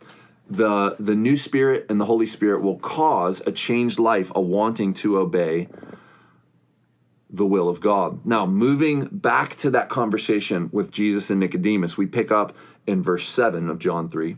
the 0.49 0.95
the 0.99 1.15
new 1.15 1.35
spirit 1.35 1.85
and 1.89 1.99
the 1.99 2.05
holy 2.05 2.25
spirit 2.25 2.61
will 2.61 2.79
cause 2.79 3.45
a 3.45 3.51
changed 3.51 3.99
life 3.99 4.31
a 4.33 4.41
wanting 4.41 4.93
to 4.93 5.17
obey 5.17 5.67
the 7.29 7.45
will 7.45 7.67
of 7.67 7.81
god. 7.81 8.25
Now 8.25 8.45
moving 8.45 9.05
back 9.11 9.55
to 9.57 9.69
that 9.71 9.89
conversation 9.89 10.69
with 10.71 10.91
jesus 10.91 11.29
and 11.29 11.41
nicodemus 11.41 11.97
we 11.97 12.05
pick 12.05 12.31
up 12.31 12.55
in 12.85 13.03
verse 13.03 13.27
7 13.27 13.69
of 13.69 13.77
john 13.79 14.07
3 14.07 14.37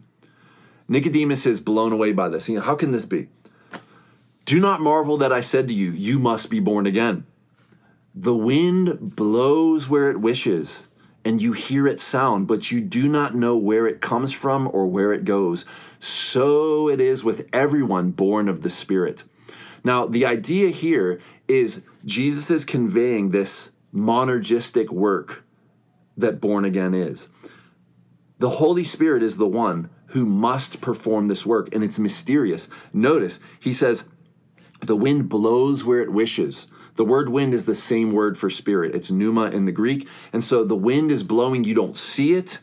nicodemus 0.88 1.46
is 1.46 1.60
blown 1.60 1.91
away 1.91 2.12
by 2.12 2.27
this. 2.27 2.48
How 2.48 2.74
can 2.74 2.91
this 2.91 3.06
be? 3.06 3.27
Do 4.46 4.60
not 4.60 4.82
marvel 4.82 5.18
that 5.18 5.32
i 5.32 5.41
said 5.41 5.68
to 5.68 5.75
you 5.75 5.91
you 5.91 6.18
must 6.18 6.50
be 6.50 6.60
born 6.60 6.88
again 6.88 7.27
the 8.21 8.35
wind 8.35 9.15
blows 9.15 9.88
where 9.88 10.11
it 10.11 10.19
wishes 10.19 10.88
and 11.23 11.41
you 11.41 11.53
hear 11.53 11.88
its 11.88 12.03
sound, 12.03 12.47
but 12.47 12.69
you 12.69 12.81
do 12.81 13.07
not 13.07 13.33
know 13.33 13.57
where 13.57 13.88
it 13.88 14.01
comes 14.01 14.33
from 14.33 14.69
or 14.73 14.88
where 14.88 15.13
it 15.13 15.23
goes. 15.23 15.65
So 15.99 16.89
it 16.89 16.99
is 16.99 17.23
with 17.23 17.47
everyone 17.53 18.11
born 18.11 18.49
of 18.49 18.61
the 18.61 18.69
Spirit. 18.69 19.23
Now, 19.85 20.05
the 20.05 20.25
idea 20.25 20.69
here 20.69 21.21
is 21.47 21.85
Jesus 22.03 22.51
is 22.51 22.65
conveying 22.65 23.29
this 23.29 23.71
monergistic 23.93 24.89
work 24.89 25.45
that 26.17 26.41
born 26.41 26.65
again 26.65 26.93
is. 26.93 27.29
The 28.39 28.49
Holy 28.49 28.83
Spirit 28.83 29.23
is 29.23 29.38
the 29.38 29.47
one 29.47 29.89
who 30.07 30.25
must 30.25 30.81
perform 30.81 31.27
this 31.27 31.45
work, 31.45 31.73
and 31.73 31.85
it's 31.85 31.99
mysterious. 31.99 32.67
Notice, 32.91 33.39
he 33.59 33.71
says, 33.71 34.09
the 34.81 34.95
wind 34.95 35.29
blows 35.29 35.85
where 35.85 36.01
it 36.01 36.11
wishes. 36.11 36.69
The 37.00 37.06
word 37.06 37.29
wind 37.29 37.53
is 37.53 37.65
the 37.65 37.75
same 37.75 38.12
word 38.12 38.38
for 38.38 38.50
spirit. 38.50 38.94
It's 38.94 39.10
pneuma 39.10 39.51
in 39.51 39.63
the 39.63 39.72
Greek. 39.72 40.06
And 40.34 40.44
so 40.44 40.65
the 40.65 40.75
wind 40.75 41.12
is 41.12 41.24
blowing, 41.24 41.63
you 41.63 41.74
don't 41.74 41.96
see 41.96 42.34
it. 42.34 42.60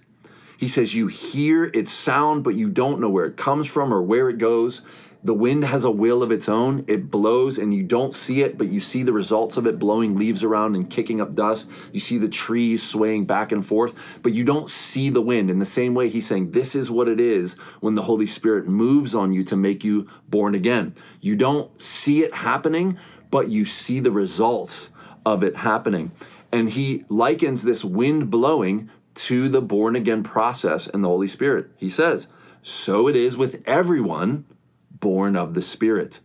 He 0.59 0.69
says 0.69 0.95
you 0.95 1.07
hear 1.07 1.65
its 1.65 1.91
sound, 1.91 2.45
but 2.45 2.55
you 2.55 2.69
don't 2.69 3.01
know 3.01 3.09
where 3.09 3.25
it 3.25 3.39
comes 3.39 3.67
from 3.67 3.95
or 3.95 4.03
where 4.03 4.29
it 4.29 4.37
goes. 4.37 4.83
The 5.25 5.35
wind 5.35 5.65
has 5.65 5.85
a 5.85 5.91
will 5.91 6.23
of 6.23 6.31
its 6.31 6.49
own. 6.49 6.85
It 6.87 7.11
blows 7.11 7.59
and 7.59 7.75
you 7.75 7.83
don't 7.83 8.15
see 8.15 8.43
it, 8.43 8.57
but 8.57 8.69
you 8.69 8.79
see 8.79 9.03
the 9.03 9.13
results 9.13 9.57
of 9.57 9.67
it 9.67 9.79
blowing 9.79 10.17
leaves 10.17 10.45
around 10.45 10.77
and 10.77 10.89
kicking 10.89 11.21
up 11.21 11.35
dust. 11.35 11.69
You 11.93 11.99
see 11.99 12.19
the 12.19 12.29
trees 12.29 12.83
swaying 12.83 13.25
back 13.25 13.51
and 13.51 13.67
forth, 13.67 14.21
but 14.23 14.35
you 14.35 14.45
don't 14.45 14.71
see 14.71 15.11
the 15.11 15.21
wind. 15.21 15.51
In 15.51 15.59
the 15.59 15.65
same 15.65 15.95
way, 15.95 16.11
he's 16.11 16.29
saying 16.29 16.53
this 16.53 16.77
is 16.77 16.93
what 16.93 17.09
it 17.09 17.19
is 17.19 17.59
when 17.81 17.97
the 17.97 18.03
Holy 18.03 18.27
Spirit 18.27 18.69
moves 18.69 19.15
on 19.15 19.33
you 19.33 19.43
to 19.45 19.57
make 19.57 19.83
you 19.83 20.07
born 20.29 20.55
again. 20.55 20.95
You 21.21 21.35
don't 21.35 21.81
see 21.81 22.23
it 22.23 22.33
happening, 22.33 22.97
but 23.37 23.51
you 23.51 23.67
see 23.67 24.01
the 24.01 24.11
results 24.11 24.89
of 25.27 25.43
it 25.43 25.57
happening. 25.57 26.11
And 26.51 26.71
he 26.71 27.05
likens 27.11 27.65
this 27.65 27.85
wind 27.85 28.31
blowing 28.31 28.89
to 29.27 29.51
the 29.51 29.61
born 29.61 29.95
again 29.95 30.23
process 30.23 30.87
and 30.87 31.05
the 31.05 31.09
Holy 31.09 31.27
Spirit. 31.27 31.71
He 31.77 31.91
says, 31.91 32.29
So 32.63 33.09
it 33.09 33.15
is 33.15 33.37
with 33.37 33.63
everyone 33.69 34.47
born 34.91 35.37
of 35.37 35.53
the 35.53 35.61
Spirit. 35.61 36.21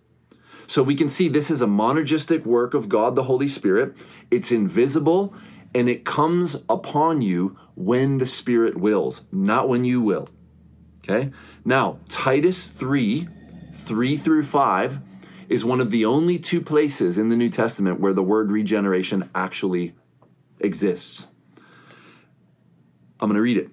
So 0.67 0.83
we 0.83 0.95
can 0.95 1.09
see 1.09 1.27
this 1.27 1.51
is 1.51 1.61
a 1.61 1.67
monergistic 1.67 2.45
work 2.45 2.73
of 2.73 2.87
God 2.87 3.15
the 3.15 3.23
Holy 3.23 3.49
Spirit. 3.49 3.97
It's 4.31 4.53
invisible 4.53 5.33
and 5.75 5.89
it 5.89 6.05
comes 6.05 6.63
upon 6.69 7.21
you 7.21 7.57
when 7.75 8.19
the 8.19 8.25
Spirit 8.25 8.77
wills, 8.77 9.25
not 9.33 9.67
when 9.67 9.83
you 9.83 9.99
will. 9.99 10.29
Okay? 11.03 11.31
Now, 11.65 11.99
Titus 12.07 12.67
3 12.67 13.27
3 13.73 14.15
through 14.15 14.43
5 14.43 15.10
is 15.51 15.65
one 15.65 15.81
of 15.81 15.91
the 15.91 16.05
only 16.05 16.39
two 16.39 16.61
places 16.61 17.17
in 17.17 17.27
the 17.27 17.35
New 17.35 17.49
Testament 17.49 17.99
where 17.99 18.13
the 18.13 18.23
word 18.23 18.53
regeneration 18.53 19.29
actually 19.35 19.93
exists. 20.61 21.27
I'm 23.19 23.27
going 23.27 23.35
to 23.35 23.41
read 23.41 23.57
it. 23.57 23.69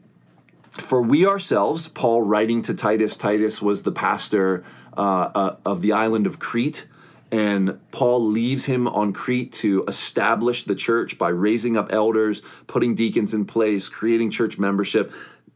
For 0.73 1.00
we 1.00 1.25
ourselves, 1.25 1.87
Paul 1.87 2.23
writing 2.23 2.62
to 2.62 2.75
Titus, 2.75 3.16
Titus 3.16 3.62
was 3.62 3.85
the 3.85 3.92
pastor 3.92 4.64
uh, 4.97 5.30
uh, 5.32 5.56
of 5.64 5.80
the 5.80 5.92
island 5.92 6.26
of 6.26 6.40
Crete. 6.40 6.88
And 7.30 7.78
Paul 7.92 8.26
leaves 8.26 8.64
him 8.64 8.88
on 8.88 9.12
Crete 9.12 9.52
to 9.52 9.85
establish 9.87 10.64
the 10.64 10.75
church 10.75 11.16
by 11.16 11.28
raising 11.28 11.76
up 11.76 11.92
elders, 11.92 12.42
putting 12.66 12.97
deacons 12.97 13.32
in 13.32 13.44
place, 13.44 13.88
creating 13.88 14.32
church 14.32 14.58
membership, 14.58 15.12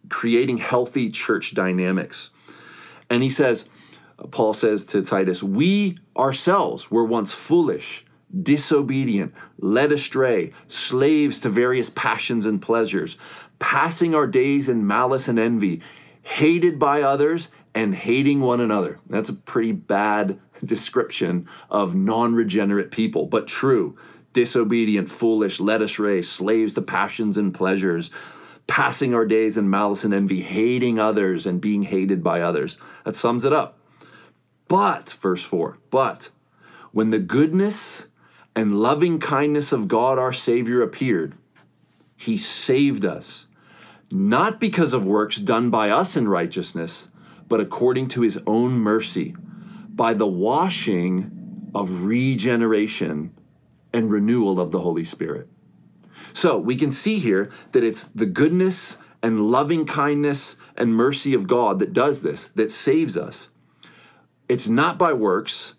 creating 0.08 0.58
healthy 0.58 1.10
church 1.10 1.52
dynamics. 1.52 2.30
And 3.10 3.24
he 3.24 3.30
says, 3.30 3.68
Paul 4.30 4.54
says 4.54 4.84
to 4.86 5.02
Titus, 5.02 5.42
We 5.42 5.98
ourselves 6.16 6.90
were 6.90 7.04
once 7.04 7.32
foolish, 7.32 8.04
disobedient, 8.42 9.34
led 9.58 9.92
astray, 9.92 10.52
slaves 10.66 11.40
to 11.40 11.50
various 11.50 11.90
passions 11.90 12.46
and 12.46 12.62
pleasures, 12.62 13.18
passing 13.58 14.14
our 14.14 14.26
days 14.26 14.68
in 14.68 14.86
malice 14.86 15.28
and 15.28 15.38
envy, 15.38 15.82
hated 16.22 16.78
by 16.78 17.02
others 17.02 17.50
and 17.74 17.94
hating 17.94 18.40
one 18.40 18.60
another. 18.60 18.98
That's 19.08 19.30
a 19.30 19.34
pretty 19.34 19.72
bad 19.72 20.38
description 20.64 21.48
of 21.70 21.94
non 21.94 22.34
regenerate 22.34 22.90
people, 22.90 23.26
but 23.26 23.46
true. 23.48 23.96
Disobedient, 24.32 25.10
foolish, 25.10 25.60
led 25.60 25.82
astray, 25.82 26.22
slaves 26.22 26.72
to 26.74 26.82
passions 26.82 27.36
and 27.36 27.52
pleasures, 27.52 28.10
passing 28.66 29.14
our 29.14 29.26
days 29.26 29.58
in 29.58 29.68
malice 29.68 30.04
and 30.04 30.14
envy, 30.14 30.40
hating 30.40 30.98
others 30.98 31.44
and 31.44 31.60
being 31.60 31.82
hated 31.82 32.22
by 32.22 32.40
others. 32.40 32.78
That 33.04 33.14
sums 33.14 33.44
it 33.44 33.52
up. 33.52 33.78
But, 34.72 35.18
verse 35.20 35.42
4, 35.42 35.76
but 35.90 36.30
when 36.92 37.10
the 37.10 37.18
goodness 37.18 38.08
and 38.56 38.80
loving 38.80 39.20
kindness 39.20 39.70
of 39.70 39.86
God 39.86 40.18
our 40.18 40.32
Savior 40.32 40.80
appeared, 40.80 41.34
he 42.16 42.38
saved 42.38 43.04
us, 43.04 43.48
not 44.10 44.58
because 44.58 44.94
of 44.94 45.04
works 45.04 45.36
done 45.36 45.68
by 45.68 45.90
us 45.90 46.16
in 46.16 46.26
righteousness, 46.26 47.10
but 47.48 47.60
according 47.60 48.08
to 48.08 48.22
his 48.22 48.42
own 48.46 48.72
mercy, 48.72 49.36
by 49.90 50.14
the 50.14 50.26
washing 50.26 51.70
of 51.74 52.04
regeneration 52.04 53.34
and 53.92 54.10
renewal 54.10 54.58
of 54.58 54.70
the 54.70 54.80
Holy 54.80 55.04
Spirit. 55.04 55.48
So 56.32 56.56
we 56.56 56.76
can 56.76 56.90
see 56.90 57.18
here 57.18 57.50
that 57.72 57.84
it's 57.84 58.04
the 58.04 58.24
goodness 58.24 58.96
and 59.22 59.50
loving 59.50 59.84
kindness 59.84 60.56
and 60.78 60.94
mercy 60.94 61.34
of 61.34 61.46
God 61.46 61.78
that 61.80 61.92
does 61.92 62.22
this, 62.22 62.48
that 62.54 62.72
saves 62.72 63.18
us. 63.18 63.50
It's 64.52 64.68
not 64.68 64.98
by 64.98 65.14
works, 65.14 65.76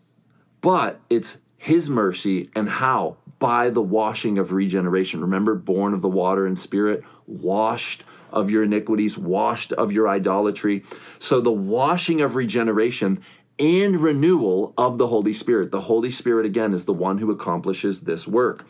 but 0.60 1.00
it's 1.08 1.42
his 1.58 1.92
mercy 1.92 2.50
and 2.56 2.68
how? 2.68 3.18
By 3.38 3.70
the 3.70 3.84
washing 3.84 4.40
of 4.40 4.52
regeneration. 4.52 5.22
Remember, 5.22 5.54
born 5.54 5.94
of 5.94 6.02
the 6.02 6.10
water 6.10 6.48
and 6.48 6.58
spirit, 6.58 7.04
washed 7.28 8.04
of 8.32 8.50
your 8.50 8.64
iniquities, 8.64 9.16
washed 9.16 9.74
of 9.74 9.92
your 9.92 10.10
idolatry. 10.10 10.84
So 11.20 11.40
the 11.40 11.52
washing 11.52 12.20
of 12.20 12.36
regeneration 12.36 13.22
and 13.60 14.02
renewal 14.02 14.74
of 14.76 14.98
the 14.98 15.06
Holy 15.06 15.34
Spirit. 15.34 15.70
The 15.70 15.82
Holy 15.82 16.10
Spirit, 16.10 16.48
again, 16.48 16.74
is 16.74 16.86
the 16.86 16.94
one 16.94 17.20
who 17.20 17.30
accomplishes 17.30 18.02
this 18.02 18.28
work. 18.28 18.66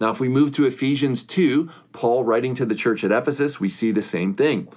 Now, 0.00 0.10
if 0.10 0.20
we 0.20 0.28
move 0.28 0.52
to 0.52 0.66
Ephesians 0.66 1.24
2, 1.24 1.68
Paul 1.90 2.22
writing 2.22 2.54
to 2.54 2.64
the 2.64 2.76
church 2.76 3.02
at 3.02 3.10
Ephesus, 3.10 3.58
we 3.58 3.68
see 3.68 3.90
the 3.90 4.02
same 4.02 4.34
thing. 4.34 4.68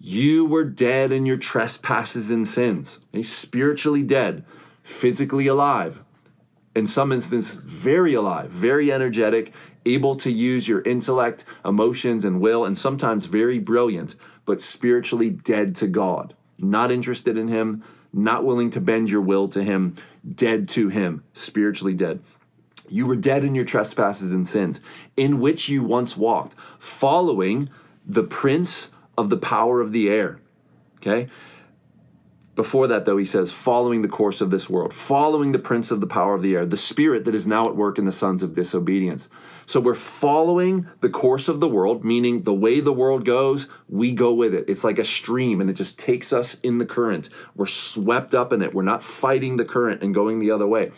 You 0.00 0.44
were 0.44 0.64
dead 0.64 1.10
in 1.10 1.26
your 1.26 1.36
trespasses 1.36 2.30
and 2.30 2.46
sins, 2.46 3.00
okay? 3.12 3.22
spiritually 3.22 4.04
dead, 4.04 4.44
physically 4.82 5.48
alive, 5.48 6.02
in 6.74 6.86
some 6.86 7.10
instances, 7.10 7.56
very 7.56 8.14
alive, 8.14 8.50
very 8.50 8.92
energetic, 8.92 9.52
able 9.84 10.14
to 10.16 10.30
use 10.30 10.68
your 10.68 10.82
intellect, 10.82 11.44
emotions, 11.64 12.24
and 12.24 12.40
will, 12.40 12.64
and 12.64 12.78
sometimes 12.78 13.26
very 13.26 13.58
brilliant, 13.58 14.14
but 14.44 14.62
spiritually 14.62 15.30
dead 15.30 15.74
to 15.76 15.88
God, 15.88 16.34
not 16.58 16.92
interested 16.92 17.36
in 17.36 17.48
Him, 17.48 17.82
not 18.12 18.44
willing 18.44 18.70
to 18.70 18.80
bend 18.80 19.10
your 19.10 19.20
will 19.20 19.48
to 19.48 19.64
Him, 19.64 19.96
dead 20.34 20.68
to 20.70 20.88
Him, 20.88 21.24
spiritually 21.32 21.94
dead. 21.94 22.20
You 22.88 23.06
were 23.06 23.16
dead 23.16 23.44
in 23.44 23.54
your 23.54 23.64
trespasses 23.64 24.32
and 24.32 24.46
sins, 24.46 24.80
in 25.16 25.40
which 25.40 25.68
you 25.68 25.82
once 25.82 26.16
walked, 26.16 26.54
following 26.78 27.68
the 28.06 28.22
prince 28.22 28.92
of 29.18 29.28
the 29.28 29.36
power 29.36 29.80
of 29.80 29.92
the 29.92 30.08
air. 30.08 30.40
Okay? 30.96 31.28
Before 32.54 32.86
that, 32.88 33.04
though, 33.04 33.16
he 33.16 33.24
says, 33.24 33.52
following 33.52 34.02
the 34.02 34.08
course 34.08 34.40
of 34.40 34.50
this 34.50 34.68
world, 34.68 34.92
following 34.92 35.52
the 35.52 35.60
prince 35.60 35.92
of 35.92 36.00
the 36.00 36.08
power 36.08 36.34
of 36.34 36.42
the 36.42 36.56
air, 36.56 36.66
the 36.66 36.76
spirit 36.76 37.24
that 37.24 37.34
is 37.34 37.46
now 37.46 37.68
at 37.68 37.76
work 37.76 37.98
in 37.98 38.04
the 38.04 38.10
sons 38.12 38.42
of 38.42 38.54
disobedience. 38.54 39.28
So 39.66 39.80
we're 39.80 39.94
following 39.94 40.88
the 41.00 41.08
course 41.08 41.48
of 41.48 41.60
the 41.60 41.68
world, 41.68 42.04
meaning 42.04 42.42
the 42.42 42.54
way 42.54 42.80
the 42.80 42.92
world 42.92 43.24
goes, 43.24 43.68
we 43.88 44.12
go 44.12 44.32
with 44.32 44.54
it. 44.54 44.64
It's 44.66 44.82
like 44.82 44.98
a 44.98 45.04
stream 45.04 45.60
and 45.60 45.70
it 45.70 45.74
just 45.74 46.00
takes 46.00 46.32
us 46.32 46.58
in 46.60 46.78
the 46.78 46.86
current. 46.86 47.28
We're 47.54 47.66
swept 47.66 48.34
up 48.34 48.52
in 48.52 48.62
it. 48.62 48.74
We're 48.74 48.82
not 48.82 49.04
fighting 49.04 49.56
the 49.56 49.64
current 49.64 50.02
and 50.02 50.12
going 50.12 50.40
the 50.40 50.50
other 50.50 50.66
way. 50.66 50.90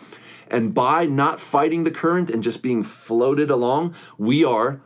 And 0.51 0.73
by 0.73 1.05
not 1.05 1.41
fighting 1.41 1.85
the 1.85 1.91
current 1.91 2.31
and 2.31 2.43
just 2.43 2.63
being 2.63 2.83
floated 2.83 3.51
along, 3.51 3.95
we 4.17 4.45
are, 4.45 4.81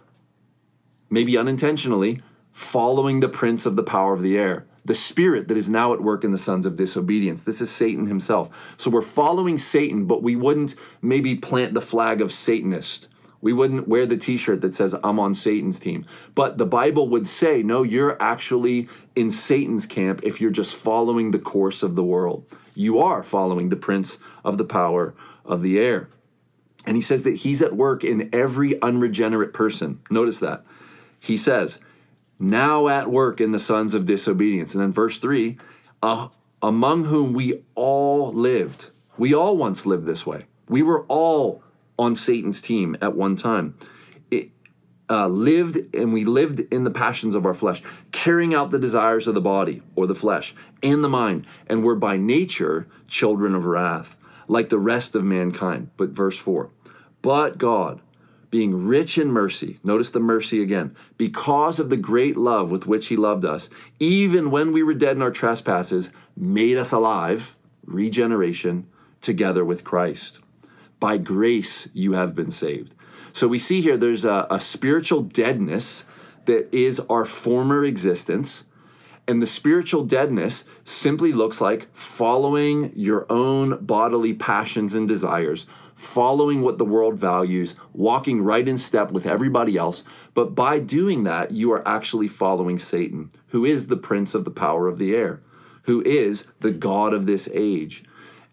maybe 1.08 1.38
unintentionally, 1.38 2.20
following 2.54 3.20
the 3.20 3.28
prince 3.28 3.66
of 3.66 3.76
the 3.76 3.82
power 3.82 4.14
of 4.14 4.22
the 4.22 4.38
air 4.38 4.64
the 4.84 4.94
spirit 4.94 5.48
that 5.48 5.56
is 5.56 5.70
now 5.70 5.92
at 5.92 6.02
work 6.02 6.24
in 6.24 6.32
the 6.32 6.38
sons 6.38 6.66
of 6.66 6.76
disobedience. 6.76 7.42
This 7.44 7.60
is 7.60 7.70
Satan 7.70 8.06
himself. 8.06 8.74
So 8.76 8.90
we're 8.90 9.02
following 9.02 9.56
Satan, 9.56 10.04
but 10.04 10.22
we 10.22 10.36
wouldn't 10.36 10.74
maybe 11.00 11.34
plant 11.34 11.74
the 11.74 11.80
flag 11.80 12.20
of 12.20 12.32
Satanist. 12.32 13.08
We 13.40 13.52
wouldn't 13.52 13.88
wear 13.88 14.06
the 14.06 14.16
t 14.16 14.36
shirt 14.36 14.60
that 14.62 14.74
says, 14.74 14.94
I'm 15.04 15.18
on 15.18 15.34
Satan's 15.34 15.80
team. 15.80 16.06
But 16.34 16.58
the 16.58 16.66
Bible 16.66 17.08
would 17.10 17.28
say, 17.28 17.62
no, 17.62 17.82
you're 17.82 18.20
actually 18.22 18.88
in 19.14 19.30
Satan's 19.30 19.86
camp 19.86 20.20
if 20.22 20.40
you're 20.40 20.50
just 20.50 20.76
following 20.76 21.30
the 21.30 21.38
course 21.38 21.82
of 21.82 21.94
the 21.94 22.04
world. 22.04 22.46
You 22.74 22.98
are 22.98 23.22
following 23.22 23.68
the 23.68 23.76
prince 23.76 24.18
of 24.44 24.58
the 24.58 24.64
power 24.64 25.14
of 25.44 25.62
the 25.62 25.78
air. 25.78 26.08
And 26.86 26.96
he 26.96 27.02
says 27.02 27.24
that 27.24 27.36
he's 27.36 27.62
at 27.62 27.76
work 27.76 28.04
in 28.04 28.28
every 28.34 28.80
unregenerate 28.82 29.52
person. 29.54 30.00
Notice 30.10 30.40
that. 30.40 30.64
He 31.20 31.36
says, 31.38 31.78
now 32.38 32.88
at 32.88 33.10
work 33.10 33.40
in 33.40 33.52
the 33.52 33.58
sons 33.58 33.94
of 33.94 34.06
disobedience. 34.06 34.74
And 34.74 34.82
then 34.82 34.92
verse 34.92 35.18
3 35.18 35.58
uh, 36.02 36.28
among 36.60 37.04
whom 37.04 37.32
we 37.32 37.62
all 37.74 38.32
lived. 38.32 38.90
We 39.16 39.34
all 39.34 39.56
once 39.56 39.86
lived 39.86 40.06
this 40.06 40.26
way. 40.26 40.46
We 40.68 40.82
were 40.82 41.04
all 41.08 41.62
on 41.98 42.16
Satan's 42.16 42.60
team 42.60 42.96
at 43.00 43.14
one 43.14 43.36
time. 43.36 43.76
It, 44.30 44.50
uh, 45.08 45.28
lived 45.28 45.94
and 45.94 46.12
we 46.12 46.24
lived 46.24 46.60
in 46.72 46.84
the 46.84 46.90
passions 46.90 47.34
of 47.34 47.46
our 47.46 47.54
flesh, 47.54 47.82
carrying 48.12 48.54
out 48.54 48.70
the 48.70 48.78
desires 48.78 49.28
of 49.28 49.34
the 49.34 49.40
body 49.40 49.82
or 49.94 50.06
the 50.06 50.14
flesh 50.14 50.54
and 50.82 51.04
the 51.04 51.08
mind, 51.08 51.46
and 51.66 51.84
were 51.84 51.94
by 51.94 52.16
nature 52.16 52.88
children 53.06 53.54
of 53.54 53.66
wrath, 53.66 54.16
like 54.48 54.70
the 54.70 54.78
rest 54.78 55.14
of 55.14 55.24
mankind. 55.24 55.90
But 55.96 56.10
verse 56.10 56.38
4 56.38 56.70
But 57.22 57.58
God, 57.58 58.00
being 58.54 58.86
rich 58.86 59.18
in 59.18 59.32
mercy, 59.32 59.80
notice 59.82 60.10
the 60.10 60.20
mercy 60.20 60.62
again, 60.62 60.94
because 61.18 61.80
of 61.80 61.90
the 61.90 61.96
great 61.96 62.36
love 62.36 62.70
with 62.70 62.86
which 62.86 63.08
he 63.08 63.16
loved 63.16 63.44
us, 63.44 63.68
even 63.98 64.48
when 64.48 64.70
we 64.70 64.80
were 64.80 64.94
dead 64.94 65.16
in 65.16 65.22
our 65.22 65.32
trespasses, 65.32 66.12
made 66.36 66.76
us 66.76 66.92
alive, 66.92 67.56
regeneration, 67.84 68.86
together 69.20 69.64
with 69.64 69.82
Christ. 69.82 70.38
By 71.00 71.16
grace 71.16 71.88
you 71.94 72.12
have 72.12 72.36
been 72.36 72.52
saved. 72.52 72.94
So 73.32 73.48
we 73.48 73.58
see 73.58 73.80
here 73.80 73.96
there's 73.96 74.24
a, 74.24 74.46
a 74.48 74.60
spiritual 74.60 75.22
deadness 75.22 76.04
that 76.44 76.72
is 76.72 77.00
our 77.10 77.24
former 77.24 77.84
existence. 77.84 78.66
And 79.26 79.42
the 79.42 79.46
spiritual 79.46 80.04
deadness 80.04 80.64
simply 80.84 81.32
looks 81.32 81.60
like 81.60 81.92
following 81.92 82.92
your 82.94 83.26
own 83.28 83.84
bodily 83.84 84.32
passions 84.32 84.94
and 84.94 85.08
desires, 85.08 85.66
following 85.94 86.62
what 86.62 86.78
the 86.78 86.84
world 86.84 87.18
values, 87.18 87.76
walking 87.92 88.42
right 88.42 88.66
in 88.66 88.76
step 88.76 89.10
with 89.10 89.26
everybody 89.26 89.76
else. 89.76 90.04
But 90.34 90.54
by 90.54 90.78
doing 90.78 91.24
that, 91.24 91.52
you 91.52 91.72
are 91.72 91.86
actually 91.86 92.28
following 92.28 92.78
Satan, 92.78 93.30
who 93.48 93.64
is 93.64 93.86
the 93.86 93.96
prince 93.96 94.34
of 94.34 94.44
the 94.44 94.50
power 94.50 94.88
of 94.88 94.98
the 94.98 95.14
air, 95.14 95.40
who 95.82 96.02
is 96.02 96.52
the 96.60 96.72
God 96.72 97.12
of 97.14 97.26
this 97.26 97.48
age. 97.52 98.04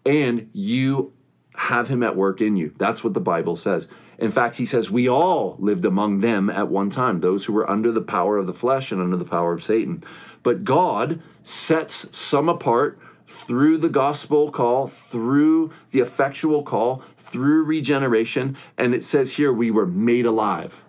And 0.04 0.50
you 0.52 1.12
have 1.54 1.88
him 1.88 2.02
at 2.02 2.16
work 2.16 2.40
in 2.40 2.56
you. 2.56 2.74
That's 2.78 3.04
what 3.04 3.14
the 3.14 3.20
Bible 3.20 3.56
says. 3.56 3.88
In 4.18 4.30
fact, 4.30 4.56
he 4.56 4.66
says, 4.66 4.90
We 4.90 5.08
all 5.08 5.56
lived 5.58 5.84
among 5.84 6.20
them 6.20 6.48
at 6.48 6.68
one 6.68 6.90
time, 6.90 7.18
those 7.18 7.44
who 7.44 7.52
were 7.52 7.68
under 7.68 7.90
the 7.90 8.00
power 8.00 8.38
of 8.38 8.46
the 8.46 8.54
flesh 8.54 8.92
and 8.92 9.00
under 9.00 9.16
the 9.16 9.24
power 9.24 9.52
of 9.52 9.62
Satan. 9.62 10.02
But 10.42 10.64
God 10.64 11.20
sets 11.42 12.16
some 12.16 12.48
apart 12.48 12.98
through 13.32 13.78
the 13.78 13.88
gospel 13.88 14.50
call, 14.50 14.86
through 14.86 15.72
the 15.90 16.00
effectual 16.00 16.62
call, 16.62 17.02
through 17.16 17.64
regeneration. 17.64 18.56
And 18.76 18.94
it 18.94 19.02
says 19.02 19.36
here, 19.36 19.52
we 19.52 19.70
were 19.70 19.86
made 19.86 20.26
alive. 20.26 20.82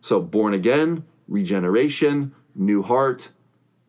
So, 0.00 0.20
born 0.20 0.54
again, 0.54 1.04
regeneration, 1.26 2.34
new 2.54 2.82
heart, 2.82 3.30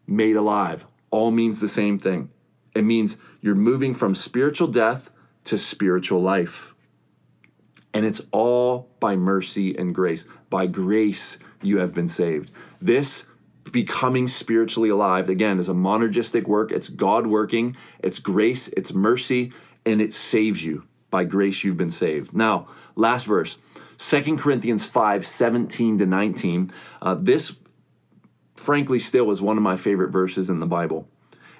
made 0.07 0.35
alive, 0.35 0.87
all 1.11 1.31
means 1.31 1.59
the 1.59 1.67
same 1.67 1.99
thing. 1.99 2.29
It 2.73 2.83
means 2.83 3.17
you're 3.41 3.55
moving 3.55 3.93
from 3.93 4.15
spiritual 4.15 4.67
death 4.67 5.11
to 5.45 5.57
spiritual 5.57 6.21
life. 6.21 6.73
And 7.93 8.05
it's 8.05 8.21
all 8.31 8.89
by 8.99 9.15
mercy 9.15 9.75
and 9.77 9.93
grace. 9.93 10.25
By 10.49 10.67
grace, 10.67 11.37
you 11.61 11.79
have 11.79 11.93
been 11.93 12.07
saved. 12.09 12.51
This 12.81 13.27
becoming 13.71 14.27
spiritually 14.27 14.89
alive, 14.89 15.29
again, 15.29 15.59
is 15.59 15.69
a 15.69 15.73
monergistic 15.73 16.47
work. 16.47 16.71
It's 16.71 16.89
God 16.89 17.27
working, 17.27 17.75
it's 17.99 18.19
grace, 18.19 18.67
it's 18.69 18.93
mercy, 18.93 19.51
and 19.85 20.01
it 20.01 20.13
saves 20.13 20.63
you. 20.63 20.85
By 21.09 21.23
grace, 21.23 21.63
you've 21.63 21.77
been 21.77 21.89
saved. 21.89 22.33
Now, 22.33 22.67
last 22.95 23.25
verse, 23.25 23.57
2 23.97 24.37
Corinthians 24.37 24.85
5 24.85 25.25
17 25.25 25.97
to 25.97 26.05
19. 26.05 26.71
Uh, 27.01 27.15
this, 27.15 27.59
frankly, 28.55 28.99
still 28.99 29.31
is 29.31 29.41
one 29.41 29.57
of 29.57 29.63
my 29.63 29.75
favorite 29.75 30.11
verses 30.11 30.49
in 30.49 30.59
the 30.59 30.65
Bible. 30.65 31.07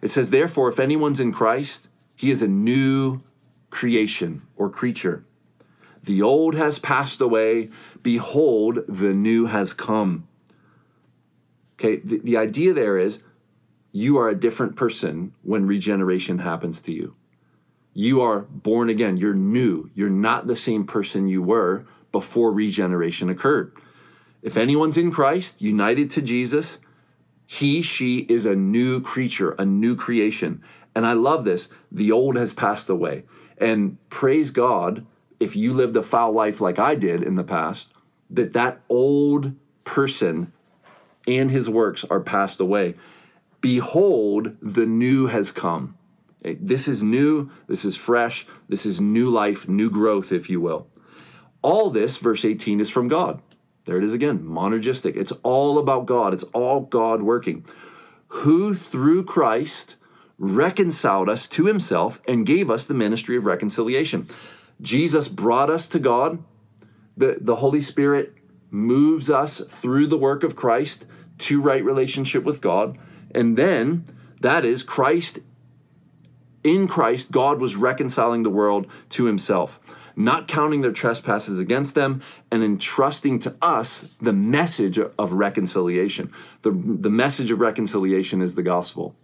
It 0.01 0.11
says, 0.11 0.29
Therefore, 0.29 0.69
if 0.69 0.79
anyone's 0.79 1.19
in 1.19 1.33
Christ, 1.33 1.89
he 2.15 2.31
is 2.31 2.41
a 2.41 2.47
new 2.47 3.21
creation 3.69 4.43
or 4.55 4.69
creature. 4.69 5.25
The 6.03 6.21
old 6.21 6.55
has 6.55 6.79
passed 6.79 7.19
away. 7.19 7.69
Behold, 8.01 8.79
the 8.87 9.13
new 9.13 9.47
has 9.47 9.73
come. 9.73 10.28
Okay, 11.79 11.97
the, 11.97 12.19
the 12.19 12.37
idea 12.37 12.73
there 12.73 12.97
is 12.97 13.23
you 13.91 14.17
are 14.17 14.27
a 14.27 14.35
different 14.35 14.75
person 14.75 15.33
when 15.43 15.65
regeneration 15.65 16.39
happens 16.39 16.81
to 16.81 16.91
you. 16.91 17.15
You 17.93 18.21
are 18.21 18.41
born 18.41 18.89
again. 18.89 19.17
You're 19.17 19.33
new. 19.33 19.89
You're 19.95 20.09
not 20.09 20.45
the 20.45 20.55
same 20.55 20.85
person 20.85 21.27
you 21.27 21.41
were 21.41 21.85
before 22.11 22.51
regeneration 22.51 23.29
occurred. 23.29 23.71
If 24.41 24.57
anyone's 24.57 24.97
in 24.97 25.11
Christ, 25.11 25.61
united 25.61 26.11
to 26.11 26.21
Jesus, 26.21 26.79
he, 27.45 27.81
she 27.81 28.19
is 28.29 28.45
a 28.45 28.55
new 28.55 29.01
creature, 29.01 29.51
a 29.51 29.65
new 29.65 29.95
creation. 29.95 30.61
And 30.93 31.05
I 31.05 31.13
love 31.13 31.45
this. 31.45 31.69
The 31.91 32.11
old 32.11 32.35
has 32.35 32.53
passed 32.53 32.89
away. 32.89 33.23
And 33.57 33.97
praise 34.09 34.51
God, 34.51 35.05
if 35.39 35.55
you 35.55 35.73
lived 35.73 35.95
a 35.95 36.03
foul 36.03 36.31
life 36.33 36.61
like 36.61 36.77
I 36.77 36.95
did 36.95 37.23
in 37.23 37.35
the 37.35 37.43
past, 37.43 37.93
that 38.29 38.53
that 38.53 38.81
old 38.89 39.55
person 39.83 40.53
and 41.37 41.51
his 41.51 41.69
works 41.69 42.03
are 42.05 42.19
passed 42.19 42.59
away. 42.59 42.95
Behold, 43.61 44.55
the 44.61 44.85
new 44.85 45.27
has 45.27 45.51
come. 45.51 45.95
Eh, 46.43 46.55
this 46.59 46.87
is 46.87 47.03
new, 47.03 47.49
this 47.67 47.85
is 47.85 47.95
fresh, 47.95 48.47
this 48.67 48.85
is 48.85 49.01
new 49.01 49.29
life, 49.29 49.67
new 49.67 49.89
growth, 49.89 50.31
if 50.31 50.49
you 50.49 50.59
will. 50.59 50.87
All 51.61 51.89
this, 51.89 52.17
verse 52.17 52.45
18, 52.45 52.79
is 52.79 52.89
from 52.89 53.07
God. 53.07 53.41
There 53.85 53.97
it 53.97 54.03
is 54.03 54.13
again, 54.13 54.39
monergistic. 54.39 55.15
It's 55.15 55.33
all 55.43 55.77
about 55.77 56.05
God, 56.05 56.33
it's 56.33 56.43
all 56.45 56.81
God 56.81 57.21
working. 57.21 57.65
Who 58.27 58.73
through 58.73 59.25
Christ 59.25 59.95
reconciled 60.37 61.27
us 61.27 61.47
to 61.49 61.65
himself 61.65 62.21
and 62.27 62.45
gave 62.45 62.71
us 62.71 62.85
the 62.85 62.93
ministry 62.93 63.35
of 63.35 63.45
reconciliation. 63.45 64.27
Jesus 64.81 65.27
brought 65.27 65.69
us 65.69 65.87
to 65.89 65.99
God. 65.99 66.41
The, 67.17 67.37
the 67.41 67.57
Holy 67.57 67.81
Spirit 67.81 68.33
moves 68.71 69.29
us 69.29 69.59
through 69.59 70.07
the 70.07 70.17
work 70.17 70.43
of 70.43 70.55
Christ 70.55 71.05
to 71.39 71.61
right 71.61 71.83
relationship 71.83 72.43
with 72.43 72.61
God. 72.61 72.97
And 73.33 73.57
then 73.57 74.05
that 74.41 74.65
is 74.65 74.83
Christ 74.83 75.39
In 76.63 76.87
Christ, 76.87 77.31
God 77.31 77.61
was 77.61 77.77
reconciling 77.77 78.43
the 78.43 78.49
world 78.49 78.85
to 79.09 79.25
himself, 79.25 79.79
not 80.15 80.47
counting 80.47 80.81
their 80.81 80.91
trespasses 80.91 81.57
against 81.59 81.95
them, 81.95 82.21
and 82.51 82.63
entrusting 82.63 83.39
to 83.39 83.55
us 83.61 84.15
the 84.19 84.33
message 84.33 84.99
of 84.99 85.31
reconciliation. 85.33 86.31
The, 86.63 86.71
the 86.71 87.09
message 87.09 87.49
of 87.51 87.61
reconciliation 87.61 88.41
is 88.41 88.55
the 88.55 88.61
gospel. 88.61 89.15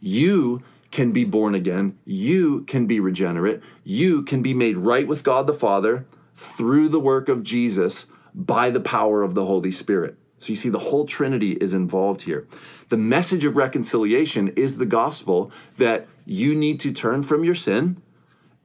You 0.00 0.62
can 0.90 1.12
be 1.12 1.24
born 1.24 1.54
again, 1.54 1.98
you 2.06 2.62
can 2.62 2.86
be 2.86 2.98
regenerate, 2.98 3.60
you 3.84 4.22
can 4.22 4.42
be 4.42 4.54
made 4.54 4.78
right 4.78 5.06
with 5.06 5.22
God 5.22 5.46
the 5.46 5.52
Father 5.52 6.06
through 6.34 6.88
the 6.88 7.00
work 7.00 7.28
of 7.28 7.42
Jesus 7.42 8.06
by 8.34 8.70
the 8.70 8.80
power 8.80 9.22
of 9.22 9.34
the 9.34 9.44
Holy 9.44 9.70
Spirit. 9.70 10.16
So 10.44 10.50
you 10.50 10.56
see, 10.56 10.68
the 10.68 10.78
whole 10.78 11.06
Trinity 11.06 11.52
is 11.52 11.72
involved 11.72 12.22
here. 12.22 12.46
The 12.90 12.98
message 12.98 13.46
of 13.46 13.56
reconciliation 13.56 14.48
is 14.48 14.76
the 14.76 14.84
gospel 14.84 15.50
that 15.78 16.06
you 16.26 16.54
need 16.54 16.80
to 16.80 16.92
turn 16.92 17.22
from 17.22 17.44
your 17.44 17.54
sin 17.54 17.96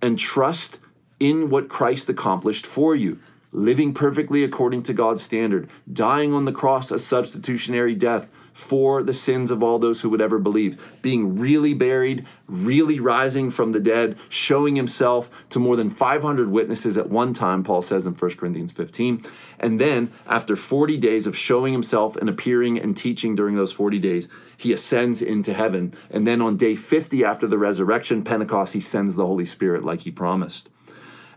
and 0.01 0.19
trust 0.19 0.79
in 1.21 1.49
what 1.49 1.69
Christ 1.69 2.09
accomplished 2.09 2.65
for 2.65 2.95
you, 2.95 3.17
living 3.53 3.93
perfectly 3.93 4.43
according 4.43 4.83
to 4.83 4.93
God's 4.93 5.23
standard, 5.23 5.69
dying 5.91 6.33
on 6.33 6.43
the 6.43 6.51
cross 6.51 6.91
a 6.91 6.99
substitutionary 6.99 7.95
death 7.95 8.29
for 8.59 9.01
the 9.01 9.13
sins 9.13 9.51
of 9.51 9.63
all 9.63 9.79
those 9.79 10.01
who 10.01 10.09
would 10.09 10.19
ever 10.19 10.37
believe, 10.37 10.99
being 11.01 11.39
really 11.39 11.73
buried, 11.73 12.25
really 12.45 12.99
rising 12.99 13.49
from 13.49 13.71
the 13.71 13.79
dead, 13.79 14.17
showing 14.27 14.75
himself 14.75 15.31
to 15.49 15.59
more 15.59 15.77
than 15.77 15.89
500 15.89 16.51
witnesses 16.51 16.97
at 16.97 17.09
one 17.09 17.33
time, 17.33 17.63
Paul 17.63 17.81
says 17.81 18.05
in 18.05 18.13
1 18.13 18.31
Corinthians 18.31 18.73
15. 18.73 19.23
And 19.59 19.79
then, 19.79 20.11
after 20.27 20.57
40 20.57 20.97
days 20.97 21.25
of 21.25 21.37
showing 21.37 21.71
himself 21.71 22.17
and 22.17 22.29
appearing 22.29 22.77
and 22.77 22.95
teaching 22.97 23.33
during 23.33 23.55
those 23.55 23.71
40 23.71 23.97
days, 23.97 24.29
he 24.57 24.73
ascends 24.73 25.21
into 25.21 25.53
heaven. 25.53 25.93
And 26.11 26.27
then 26.27 26.41
on 26.41 26.57
day 26.57 26.75
50 26.75 27.23
after 27.23 27.47
the 27.47 27.57
resurrection, 27.57 28.23
Pentecost, 28.23 28.73
he 28.73 28.81
sends 28.81 29.15
the 29.15 29.25
Holy 29.25 29.45
Spirit 29.45 29.85
like 29.85 30.01
he 30.01 30.11
promised. 30.11 30.69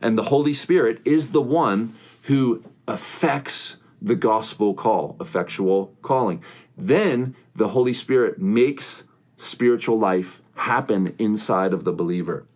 And 0.02 0.18
the 0.18 0.24
Holy 0.24 0.52
Spirit 0.52 1.00
is 1.04 1.30
the 1.30 1.40
one 1.40 1.94
who 2.22 2.64
affects 2.88 3.76
the 4.02 4.16
gospel 4.16 4.74
call, 4.74 5.16
effectual 5.20 5.94
calling. 6.02 6.42
Then 6.76 7.36
the 7.54 7.68
Holy 7.68 7.92
Spirit 7.92 8.40
makes 8.40 9.04
spiritual 9.36 9.98
life 9.98 10.42
happen 10.56 11.14
inside 11.18 11.72
of 11.72 11.84
the 11.84 11.92
believer. 11.92 12.46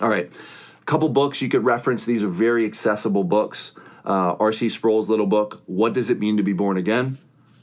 All 0.00 0.08
right, 0.08 0.32
a 0.80 0.84
couple 0.84 1.08
books 1.08 1.40
you 1.40 1.48
could 1.48 1.64
reference. 1.64 2.04
These 2.04 2.22
are 2.22 2.28
very 2.28 2.66
accessible 2.66 3.24
books. 3.24 3.72
Uh, 4.04 4.34
R.C. 4.40 4.68
Sproul's 4.70 5.08
little 5.08 5.26
book, 5.26 5.62
What 5.66 5.92
Does 5.92 6.10
It 6.10 6.18
Mean 6.18 6.38
to 6.38 6.42
Be 6.42 6.54
Born 6.54 6.76
Again? 6.76 7.18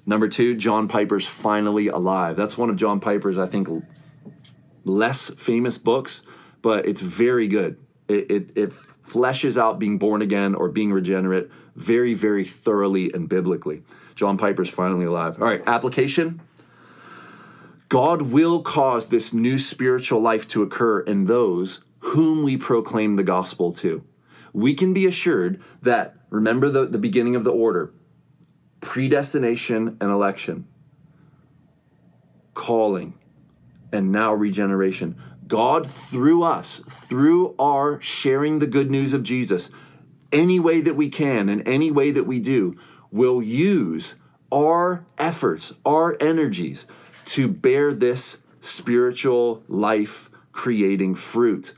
Number 0.06 0.30
two, 0.30 0.56
John 0.56 0.88
Piper's 0.88 1.28
Finally 1.28 1.88
Alive. 1.88 2.38
That's 2.38 2.58
one 2.58 2.70
of 2.70 2.78
John 2.78 3.00
Piper's, 3.00 3.38
I 3.38 3.48
think, 3.48 3.68
less 4.86 5.30
famous 5.32 5.78
books, 5.78 6.22
but 6.62 6.86
it's 6.86 7.02
very 7.02 7.48
good. 7.48 7.78
It, 8.08 8.32
it, 8.32 8.52
it 8.56 8.70
fleshes 8.70 9.58
out 9.58 9.80
being 9.80 9.98
born 9.98 10.22
again 10.22 10.56
or 10.56 10.70
being 10.70 10.94
regenerate 10.94 11.50
very, 11.78 12.14
very 12.14 12.44
thoroughly 12.44 13.14
and 13.14 13.30
biblically. 13.30 13.84
John 14.16 14.38
Piper's 14.38 14.70
finally 14.70 15.06
alive. 15.06 15.40
All 15.40 15.48
right, 15.48 15.64
application. 15.68 16.42
God 17.88 18.24
will 18.24 18.62
cause 18.62 19.08
this 19.08 19.34
new 19.34 19.58
spiritual 19.58 20.20
life 20.20 20.48
to 20.50 20.64
occur 20.64 21.00
in 21.02 21.26
those 21.26 21.84
whom 22.00 22.44
we 22.44 22.58
proclaim 22.58 23.16
the 23.16 23.24
gospel 23.24 23.72
to. 23.74 24.04
We 24.54 24.74
can 24.74 24.92
be 24.92 25.06
assured 25.06 25.62
that, 25.84 26.16
remember 26.30 26.70
the, 26.70 26.86
the 26.86 26.98
beginning 26.98 27.36
of 27.36 27.44
the 27.44 27.52
order 27.52 27.94
predestination 28.80 29.98
and 30.00 30.12
election, 30.12 30.68
calling, 32.54 33.14
and 33.92 34.12
now 34.12 34.34
regeneration. 34.34 35.20
God, 35.48 35.90
through 35.90 36.44
us, 36.44 36.80
through 36.88 37.56
our 37.58 38.00
sharing 38.02 38.60
the 38.60 38.68
good 38.68 38.92
news 38.92 39.14
of 39.14 39.24
Jesus, 39.24 39.72
any 40.32 40.60
way 40.60 40.82
that 40.82 40.96
we 40.96 41.10
can 41.10 41.50
and 41.50 41.68
any 41.68 41.92
way 41.92 42.12
that 42.12 42.26
we 42.26 42.40
do, 42.40 42.78
will 43.12 43.42
use 43.42 44.16
our 44.52 45.06
efforts, 45.18 45.74
our 45.86 46.18
energies 46.22 46.88
to 47.26 47.48
bear 47.48 47.94
this 47.94 48.44
spiritual 48.60 49.64
life 49.68 50.30
creating 50.52 51.16
fruit. 51.16 51.74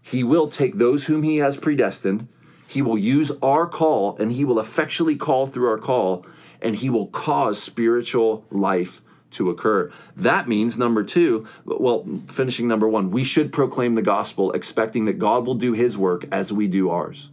He 0.00 0.24
will 0.24 0.48
take 0.48 0.76
those 0.76 1.06
whom 1.06 1.22
He 1.22 1.36
has 1.38 1.56
predestined, 1.56 2.28
He 2.66 2.82
will 2.82 2.98
use 2.98 3.32
our 3.42 3.66
call, 3.66 4.16
and 4.18 4.32
He 4.32 4.44
will 4.44 4.58
effectually 4.60 5.16
call 5.16 5.46
through 5.46 5.68
our 5.68 5.78
call, 5.78 6.26
and 6.60 6.76
He 6.76 6.90
will 6.90 7.06
cause 7.06 7.62
spiritual 7.62 8.44
life 8.50 9.00
to 9.32 9.50
occur. 9.50 9.90
That 10.16 10.48
means, 10.48 10.78
number 10.78 11.02
two, 11.02 11.46
well, 11.64 12.06
finishing 12.26 12.68
number 12.68 12.88
one, 12.88 13.10
we 13.10 13.24
should 13.24 13.52
proclaim 13.52 13.94
the 13.94 14.02
gospel 14.02 14.52
expecting 14.52 15.06
that 15.06 15.18
God 15.18 15.46
will 15.46 15.54
do 15.54 15.72
His 15.72 15.96
work 15.96 16.26
as 16.30 16.52
we 16.52 16.68
do 16.68 16.90
ours. 16.90 17.30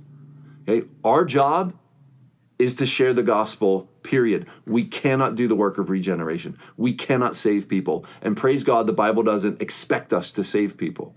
Okay? 0.70 0.88
Our 1.04 1.26
job 1.26 1.74
is 2.58 2.76
to 2.76 2.86
share 2.86 3.14
the 3.14 3.24
gospel, 3.24 3.90
period. 4.04 4.46
We 4.66 4.84
cannot 4.84 5.36
do 5.36 5.48
the 5.48 5.56
work 5.56 5.78
of 5.78 5.90
regeneration. 5.90 6.60
We 6.78 6.94
cannot 6.94 7.36
save 7.36 7.70
people. 7.70 8.06
And 8.22 8.36
praise 8.36 8.64
God, 8.64 8.86
the 8.86 8.94
Bible 8.94 9.24
doesn't 9.24 9.62
expect 9.62 10.12
us 10.12 10.32
to 10.34 10.44
save 10.44 10.78
people. 10.78 11.16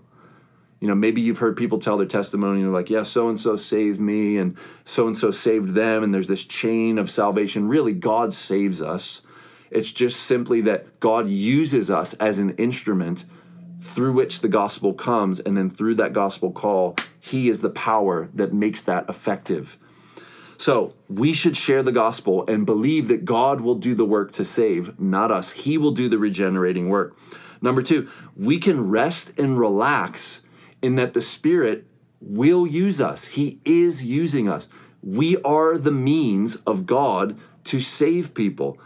You 0.79 0.87
know, 0.87 0.95
maybe 0.95 1.21
you've 1.21 1.39
heard 1.39 1.55
people 1.55 1.79
tell 1.79 1.97
their 1.97 2.07
testimony 2.07 2.59
and 2.59 2.65
they're 2.65 2.73
like, 2.73 2.89
yeah, 2.89 3.03
so 3.03 3.29
and 3.29 3.39
so 3.39 3.55
saved 3.55 3.99
me 3.99 4.37
and 4.37 4.57
so 4.85 5.07
and 5.07 5.17
so 5.17 5.31
saved 5.31 5.75
them. 5.75 6.03
And 6.03 6.13
there's 6.13 6.27
this 6.27 6.45
chain 6.45 6.97
of 6.97 7.09
salvation. 7.09 7.67
Really, 7.67 7.93
God 7.93 8.33
saves 8.33 8.81
us. 8.81 9.21
It's 9.69 9.91
just 9.91 10.21
simply 10.21 10.61
that 10.61 10.99
God 10.99 11.29
uses 11.29 11.89
us 11.89 12.13
as 12.15 12.39
an 12.39 12.51
instrument 12.55 13.25
through 13.79 14.13
which 14.13 14.41
the 14.41 14.49
gospel 14.49 14.93
comes. 14.93 15.39
And 15.39 15.57
then 15.57 15.69
through 15.69 15.95
that 15.95 16.13
gospel 16.13 16.51
call, 16.51 16.95
He 17.25 17.47
is 17.47 17.61
the 17.61 17.69
power 17.69 18.27
that 18.33 18.51
makes 18.51 18.83
that 18.83 19.07
effective. 19.07 19.77
So 20.57 20.93
we 21.07 21.33
should 21.33 21.55
share 21.55 21.81
the 21.81 21.93
gospel 21.93 22.43
and 22.49 22.65
believe 22.65 23.07
that 23.07 23.23
God 23.23 23.61
will 23.61 23.75
do 23.75 23.95
the 23.95 24.03
work 24.03 24.33
to 24.33 24.43
save, 24.43 24.99
not 24.99 25.31
us. 25.31 25.53
He 25.53 25.77
will 25.77 25.91
do 25.91 26.09
the 26.09 26.17
regenerating 26.17 26.89
work. 26.89 27.17
Number 27.61 27.81
two, 27.81 28.09
we 28.35 28.59
can 28.59 28.89
rest 28.89 29.39
and 29.39 29.57
relax 29.57 30.43
in 30.81 30.95
that 30.95 31.13
the 31.13 31.21
Spirit 31.21 31.87
will 32.19 32.67
use 32.67 32.99
us. 32.99 33.23
He 33.23 33.61
is 33.63 34.03
using 34.03 34.49
us. 34.49 34.67
We 35.01 35.37
are 35.43 35.77
the 35.77 35.91
means 35.91 36.57
of 36.57 36.85
God 36.85 37.39
to 37.63 37.79
save 37.79 38.33
people. 38.33 38.77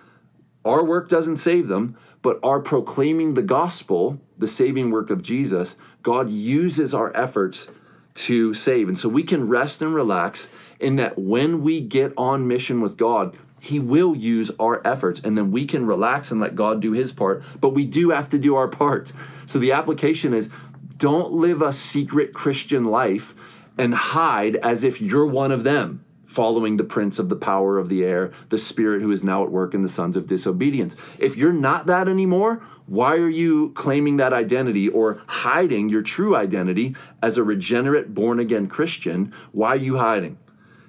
Our 0.63 0.85
work 0.85 1.09
doesn't 1.09 1.37
save 1.37 1.69
them, 1.69 1.97
but 2.21 2.39
our 2.43 2.59
proclaiming 2.59 3.33
the 3.33 3.41
gospel, 3.41 4.21
the 4.37 4.47
saving 4.47 4.91
work 4.91 5.09
of 5.09 5.23
Jesus, 5.23 5.77
God 6.03 6.29
uses 6.29 6.93
our 6.93 7.11
efforts 7.17 7.71
to 8.17 8.53
save. 8.53 8.87
And 8.87 8.97
so 8.97 9.09
we 9.09 9.23
can 9.23 9.47
rest 9.47 9.81
and 9.81 9.93
relax 9.93 10.49
in 10.79 10.95
that 10.97 11.17
when 11.17 11.61
we 11.61 11.81
get 11.81 12.13
on 12.17 12.47
mission 12.47 12.81
with 12.81 12.97
God, 12.97 13.35
He 13.59 13.79
will 13.79 14.15
use 14.15 14.51
our 14.59 14.85
efforts 14.85 15.19
and 15.21 15.37
then 15.37 15.51
we 15.51 15.65
can 15.65 15.85
relax 15.85 16.31
and 16.31 16.41
let 16.41 16.55
God 16.55 16.81
do 16.81 16.91
His 16.93 17.11
part. 17.11 17.43
But 17.61 17.69
we 17.69 17.85
do 17.85 18.09
have 18.09 18.29
to 18.29 18.39
do 18.39 18.55
our 18.55 18.67
part. 18.67 19.13
So 19.45 19.59
the 19.59 19.71
application 19.71 20.33
is 20.33 20.49
don't 20.97 21.31
live 21.31 21.61
a 21.61 21.73
secret 21.73 22.33
Christian 22.33 22.85
life 22.85 23.35
and 23.77 23.93
hide 23.93 24.55
as 24.57 24.83
if 24.83 24.99
you're 24.99 25.27
one 25.27 25.51
of 25.51 25.63
them, 25.63 26.03
following 26.25 26.77
the 26.77 26.83
prince 26.83 27.19
of 27.19 27.29
the 27.29 27.35
power 27.35 27.77
of 27.77 27.89
the 27.89 28.03
air, 28.03 28.31
the 28.49 28.57
spirit 28.57 29.01
who 29.01 29.11
is 29.11 29.23
now 29.23 29.43
at 29.43 29.51
work 29.51 29.75
in 29.75 29.83
the 29.83 29.89
sons 29.89 30.17
of 30.17 30.27
disobedience. 30.27 30.95
If 31.19 31.37
you're 31.37 31.53
not 31.53 31.85
that 31.85 32.07
anymore, 32.07 32.63
why 32.87 33.17
are 33.17 33.29
you 33.29 33.71
claiming 33.71 34.15
that 34.17 34.31
identity 34.31 34.87
or 34.87 35.21
hiding 35.27 35.89
your 35.89 36.01
true 36.01 36.35
identity 36.35 36.95
as 37.21 37.37
a 37.37 37.43
regenerate, 37.43 38.13
born 38.13 38.39
again 38.39 38.67
Christian? 38.67 39.33
Why 39.51 39.69
are 39.69 39.75
you 39.75 39.97
hiding? 39.97 40.37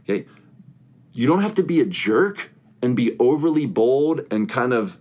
Okay. 0.09 0.27
You 1.13 1.27
don't 1.27 1.43
have 1.43 1.57
to 1.57 1.65
be 1.65 1.81
a 1.81 1.85
jerk 1.85 2.53
and 2.81 2.95
be 2.95 3.17
overly 3.19 3.67
bold 3.67 4.21
and 4.31 4.49
kind 4.49 4.73
of, 4.73 4.99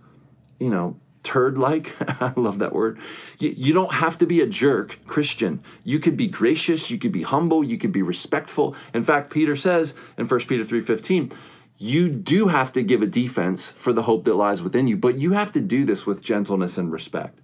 you 0.58 0.68
know, 0.68 0.98
turd 1.22 1.56
like. 1.56 1.94
I 2.20 2.32
love 2.34 2.58
that 2.58 2.72
word. 2.72 2.98
You, 3.38 3.54
you, 3.56 3.72
don't 3.72 3.92
have 3.92 4.18
to 4.18 4.26
be 4.26 4.40
a 4.40 4.46
jerk 4.46 4.98
Christian. 5.06 5.62
You 5.84 6.00
could 6.00 6.16
be 6.16 6.26
gracious, 6.26 6.90
you 6.90 6.98
could 6.98 7.12
be 7.12 7.22
humble, 7.22 7.62
you 7.62 7.78
could 7.78 7.92
be 7.92 8.02
respectful. 8.02 8.74
In 8.92 9.04
fact, 9.04 9.30
Peter 9.30 9.54
says 9.54 9.94
in 10.16 10.26
1 10.26 10.40
Peter 10.40 10.64
3:15, 10.64 11.32
you 11.78 12.08
do 12.08 12.48
have 12.48 12.72
to 12.72 12.82
give 12.82 13.02
a 13.02 13.06
defense 13.06 13.70
for 13.70 13.92
the 13.92 14.02
hope 14.02 14.24
that 14.24 14.34
lies 14.34 14.62
within 14.62 14.88
you, 14.88 14.96
but 14.96 15.16
you 15.16 15.32
have 15.32 15.52
to 15.52 15.60
do 15.60 15.84
this 15.84 16.04
with 16.06 16.20
gentleness 16.20 16.76
and 16.76 16.90
respect. 16.90 17.40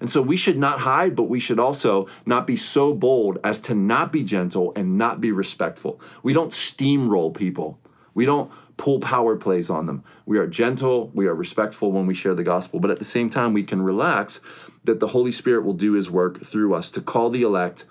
And 0.00 0.10
so 0.10 0.22
we 0.22 0.36
should 0.36 0.58
not 0.58 0.80
hide, 0.80 1.14
but 1.14 1.24
we 1.24 1.38
should 1.38 1.60
also 1.60 2.08
not 2.26 2.46
be 2.46 2.56
so 2.56 2.94
bold 2.94 3.38
as 3.44 3.60
to 3.62 3.74
not 3.74 4.10
be 4.10 4.24
gentle 4.24 4.72
and 4.74 4.98
not 4.98 5.20
be 5.20 5.30
respectful. 5.30 6.00
We 6.22 6.32
don't 6.32 6.50
steamroll 6.50 7.34
people. 7.34 7.78
We 8.12 8.26
don't 8.26 8.50
pull 8.76 8.98
power 8.98 9.36
plays 9.36 9.70
on 9.70 9.86
them. 9.86 10.02
We 10.24 10.38
are 10.38 10.46
gentle, 10.46 11.10
we 11.14 11.26
are 11.26 11.34
respectful 11.34 11.92
when 11.92 12.06
we 12.06 12.14
share 12.14 12.34
the 12.34 12.42
gospel, 12.42 12.80
but 12.80 12.90
at 12.90 12.98
the 12.98 13.04
same 13.04 13.28
time, 13.28 13.52
we 13.52 13.62
can 13.62 13.82
relax 13.82 14.40
that 14.84 15.00
the 15.00 15.08
Holy 15.08 15.30
Spirit 15.30 15.64
will 15.64 15.74
do 15.74 15.92
his 15.92 16.10
work 16.10 16.42
through 16.42 16.74
us 16.74 16.90
to 16.92 17.02
call 17.02 17.28
the 17.28 17.42
elect 17.42 17.84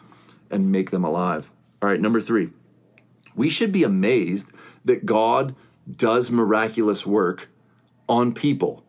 and 0.49 0.71
make 0.71 0.89
them 0.89 1.05
alive. 1.05 1.51
All 1.81 1.89
right, 1.89 2.01
number 2.01 2.19
three, 2.19 2.49
we 3.35 3.51
should 3.51 3.71
be 3.71 3.83
amazed 3.83 4.51
that 4.83 5.05
God 5.05 5.55
does 5.89 6.31
miraculous 6.31 7.05
work 7.05 7.49
on 8.07 8.33
people. 8.33 8.83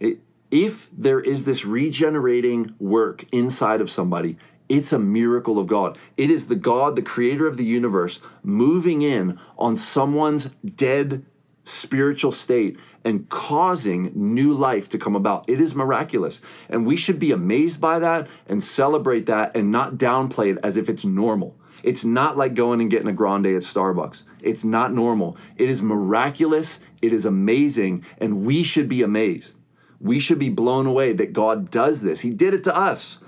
It, 0.00 0.18
if 0.50 0.90
there 0.96 1.20
is 1.20 1.44
this 1.44 1.64
regenerating 1.64 2.74
work 2.78 3.24
inside 3.32 3.80
of 3.80 3.90
somebody, 3.90 4.38
it's 4.68 4.92
a 4.92 4.98
miracle 4.98 5.58
of 5.58 5.66
God. 5.66 5.96
It 6.16 6.30
is 6.30 6.48
the 6.48 6.56
God, 6.56 6.96
the 6.96 7.02
creator 7.02 7.46
of 7.46 7.56
the 7.56 7.64
universe, 7.64 8.20
moving 8.42 9.02
in 9.02 9.38
on 9.58 9.76
someone's 9.76 10.46
dead 10.62 11.24
spiritual 11.62 12.32
state 12.32 12.78
and 13.04 13.28
causing 13.28 14.12
new 14.14 14.52
life 14.52 14.88
to 14.88 14.98
come 14.98 15.16
about. 15.16 15.48
It 15.48 15.60
is 15.60 15.74
miraculous. 15.74 16.40
And 16.68 16.86
we 16.86 16.96
should 16.96 17.18
be 17.18 17.32
amazed 17.32 17.80
by 17.80 17.98
that 17.98 18.28
and 18.48 18.62
celebrate 18.62 19.26
that 19.26 19.56
and 19.56 19.70
not 19.70 19.94
downplay 19.94 20.52
it 20.52 20.58
as 20.62 20.76
if 20.76 20.88
it's 20.88 21.04
normal. 21.04 21.56
It's 21.86 22.04
not 22.04 22.36
like 22.36 22.54
going 22.54 22.80
and 22.80 22.90
getting 22.90 23.08
a 23.08 23.12
grande 23.12 23.46
at 23.46 23.62
Starbucks. 23.62 24.24
It's 24.42 24.64
not 24.64 24.92
normal. 24.92 25.36
It 25.56 25.70
is 25.70 25.82
miraculous. 25.82 26.80
It 27.00 27.12
is 27.12 27.24
amazing. 27.24 28.04
And 28.18 28.44
we 28.44 28.64
should 28.64 28.88
be 28.88 29.02
amazed. 29.02 29.60
We 30.00 30.18
should 30.18 30.40
be 30.40 30.50
blown 30.50 30.86
away 30.86 31.12
that 31.12 31.32
God 31.32 31.70
does 31.70 32.02
this. 32.02 32.20
He 32.20 32.30
did 32.30 32.54
it 32.54 32.64
to 32.64 32.76
us 32.76 33.20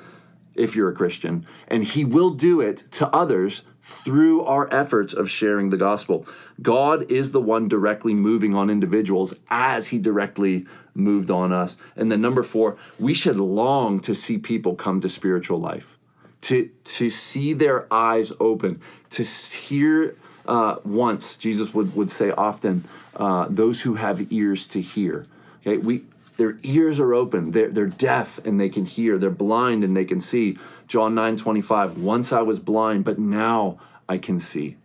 if 0.54 0.74
you're 0.74 0.90
a 0.90 0.94
Christian, 0.94 1.46
and 1.68 1.84
He 1.84 2.04
will 2.04 2.30
do 2.30 2.60
it 2.60 2.78
to 2.92 3.08
others 3.10 3.64
through 3.80 4.42
our 4.42 4.68
efforts 4.72 5.14
of 5.14 5.30
sharing 5.30 5.70
the 5.70 5.76
gospel. 5.76 6.26
God 6.60 7.10
is 7.10 7.32
the 7.32 7.40
one 7.40 7.68
directly 7.68 8.12
moving 8.12 8.54
on 8.54 8.68
individuals 8.68 9.34
as 9.48 9.88
He 9.88 9.98
directly 9.98 10.66
moved 10.94 11.30
on 11.30 11.52
us. 11.52 11.76
And 11.96 12.10
then, 12.10 12.20
number 12.20 12.42
four, 12.42 12.76
we 12.98 13.14
should 13.14 13.36
long 13.36 14.00
to 14.00 14.14
see 14.14 14.36
people 14.36 14.74
come 14.74 15.00
to 15.00 15.08
spiritual 15.08 15.60
life, 15.60 15.97
to, 16.42 16.70
to 16.84 17.10
see 17.10 17.52
their 17.52 17.92
eyes 17.92 18.32
open, 18.40 18.80
to 19.10 19.22
hear. 19.22 20.16
Uh, 20.46 20.76
once 20.82 21.36
Jesus 21.36 21.74
would, 21.74 21.94
would 21.94 22.10
say 22.10 22.30
often, 22.30 22.82
uh, 23.16 23.46
those 23.50 23.82
who 23.82 23.96
have 23.96 24.32
ears 24.32 24.66
to 24.66 24.80
hear. 24.80 25.26
Okay, 25.60 25.76
we 25.76 26.04
their 26.38 26.56
ears 26.62 27.00
are 27.00 27.12
open. 27.12 27.50
They're, 27.50 27.68
they're 27.68 27.86
deaf 27.86 28.38
and 28.46 28.58
they 28.58 28.68
can 28.68 28.86
hear. 28.86 29.18
They're 29.18 29.28
blind 29.28 29.84
and 29.84 29.94
they 29.94 30.04
can 30.04 30.20
see. 30.20 30.56
John 30.86 31.14
9 31.14 31.36
25. 31.36 31.98
Once 31.98 32.32
I 32.32 32.40
was 32.40 32.60
blind, 32.60 33.04
but 33.04 33.18
now 33.18 33.78
I 34.08 34.18
can 34.18 34.40
see. 34.40 34.76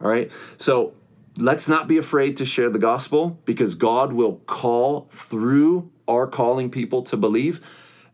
All 0.00 0.08
right. 0.08 0.30
So 0.56 0.94
let's 1.36 1.68
not 1.68 1.88
be 1.88 1.98
afraid 1.98 2.36
to 2.38 2.46
share 2.46 2.70
the 2.70 2.78
gospel 2.78 3.38
because 3.44 3.74
God 3.74 4.12
will 4.12 4.36
call 4.46 5.08
through 5.10 5.90
our 6.06 6.28
calling 6.28 6.70
people 6.70 7.02
to 7.02 7.16
believe. 7.16 7.60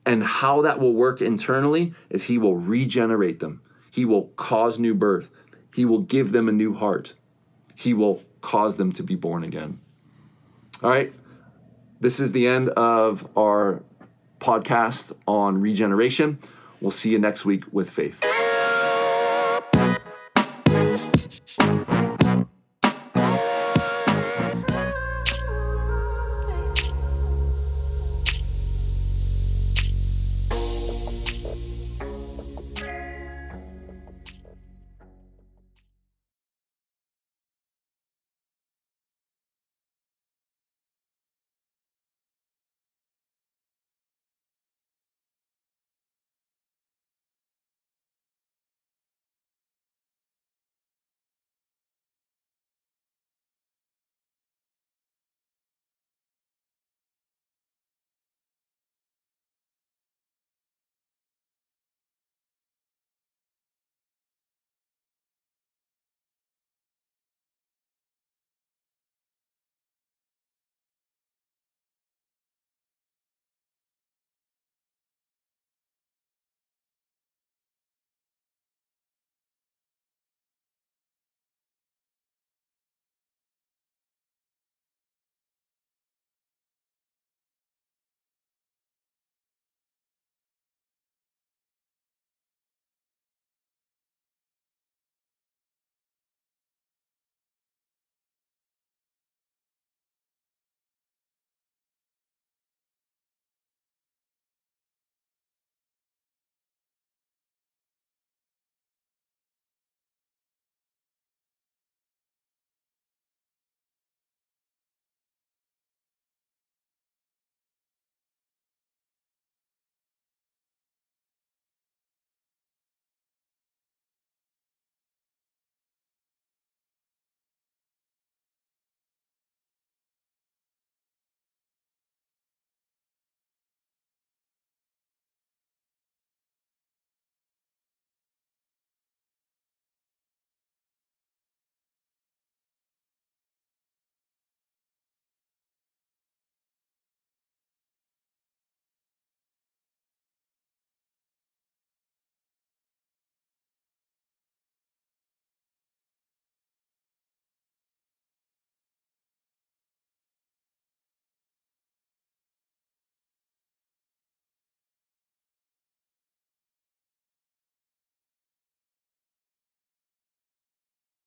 And 0.06 0.24
how 0.24 0.62
that 0.62 0.78
will 0.78 0.94
work 0.94 1.20
internally 1.20 1.94
is 2.08 2.24
He 2.24 2.38
will 2.38 2.56
regenerate 2.56 3.40
them, 3.40 3.60
He 3.90 4.04
will 4.04 4.28
cause 4.36 4.78
new 4.78 4.94
birth, 4.94 5.30
He 5.74 5.84
will 5.84 6.00
give 6.00 6.32
them 6.32 6.48
a 6.48 6.52
new 6.52 6.74
heart, 6.74 7.14
He 7.74 7.94
will 7.94 8.22
cause 8.40 8.76
them 8.76 8.92
to 8.92 9.02
be 9.02 9.14
born 9.14 9.44
again. 9.44 9.80
All 10.82 10.90
right. 10.90 11.12
This 12.00 12.18
is 12.18 12.32
the 12.32 12.46
end 12.46 12.70
of 12.70 13.28
our 13.36 13.82
podcast 14.38 15.12
on 15.28 15.60
regeneration. 15.60 16.38
We'll 16.80 16.90
see 16.90 17.10
you 17.10 17.18
next 17.18 17.44
week 17.44 17.64
with 17.72 17.90
faith. 17.90 18.24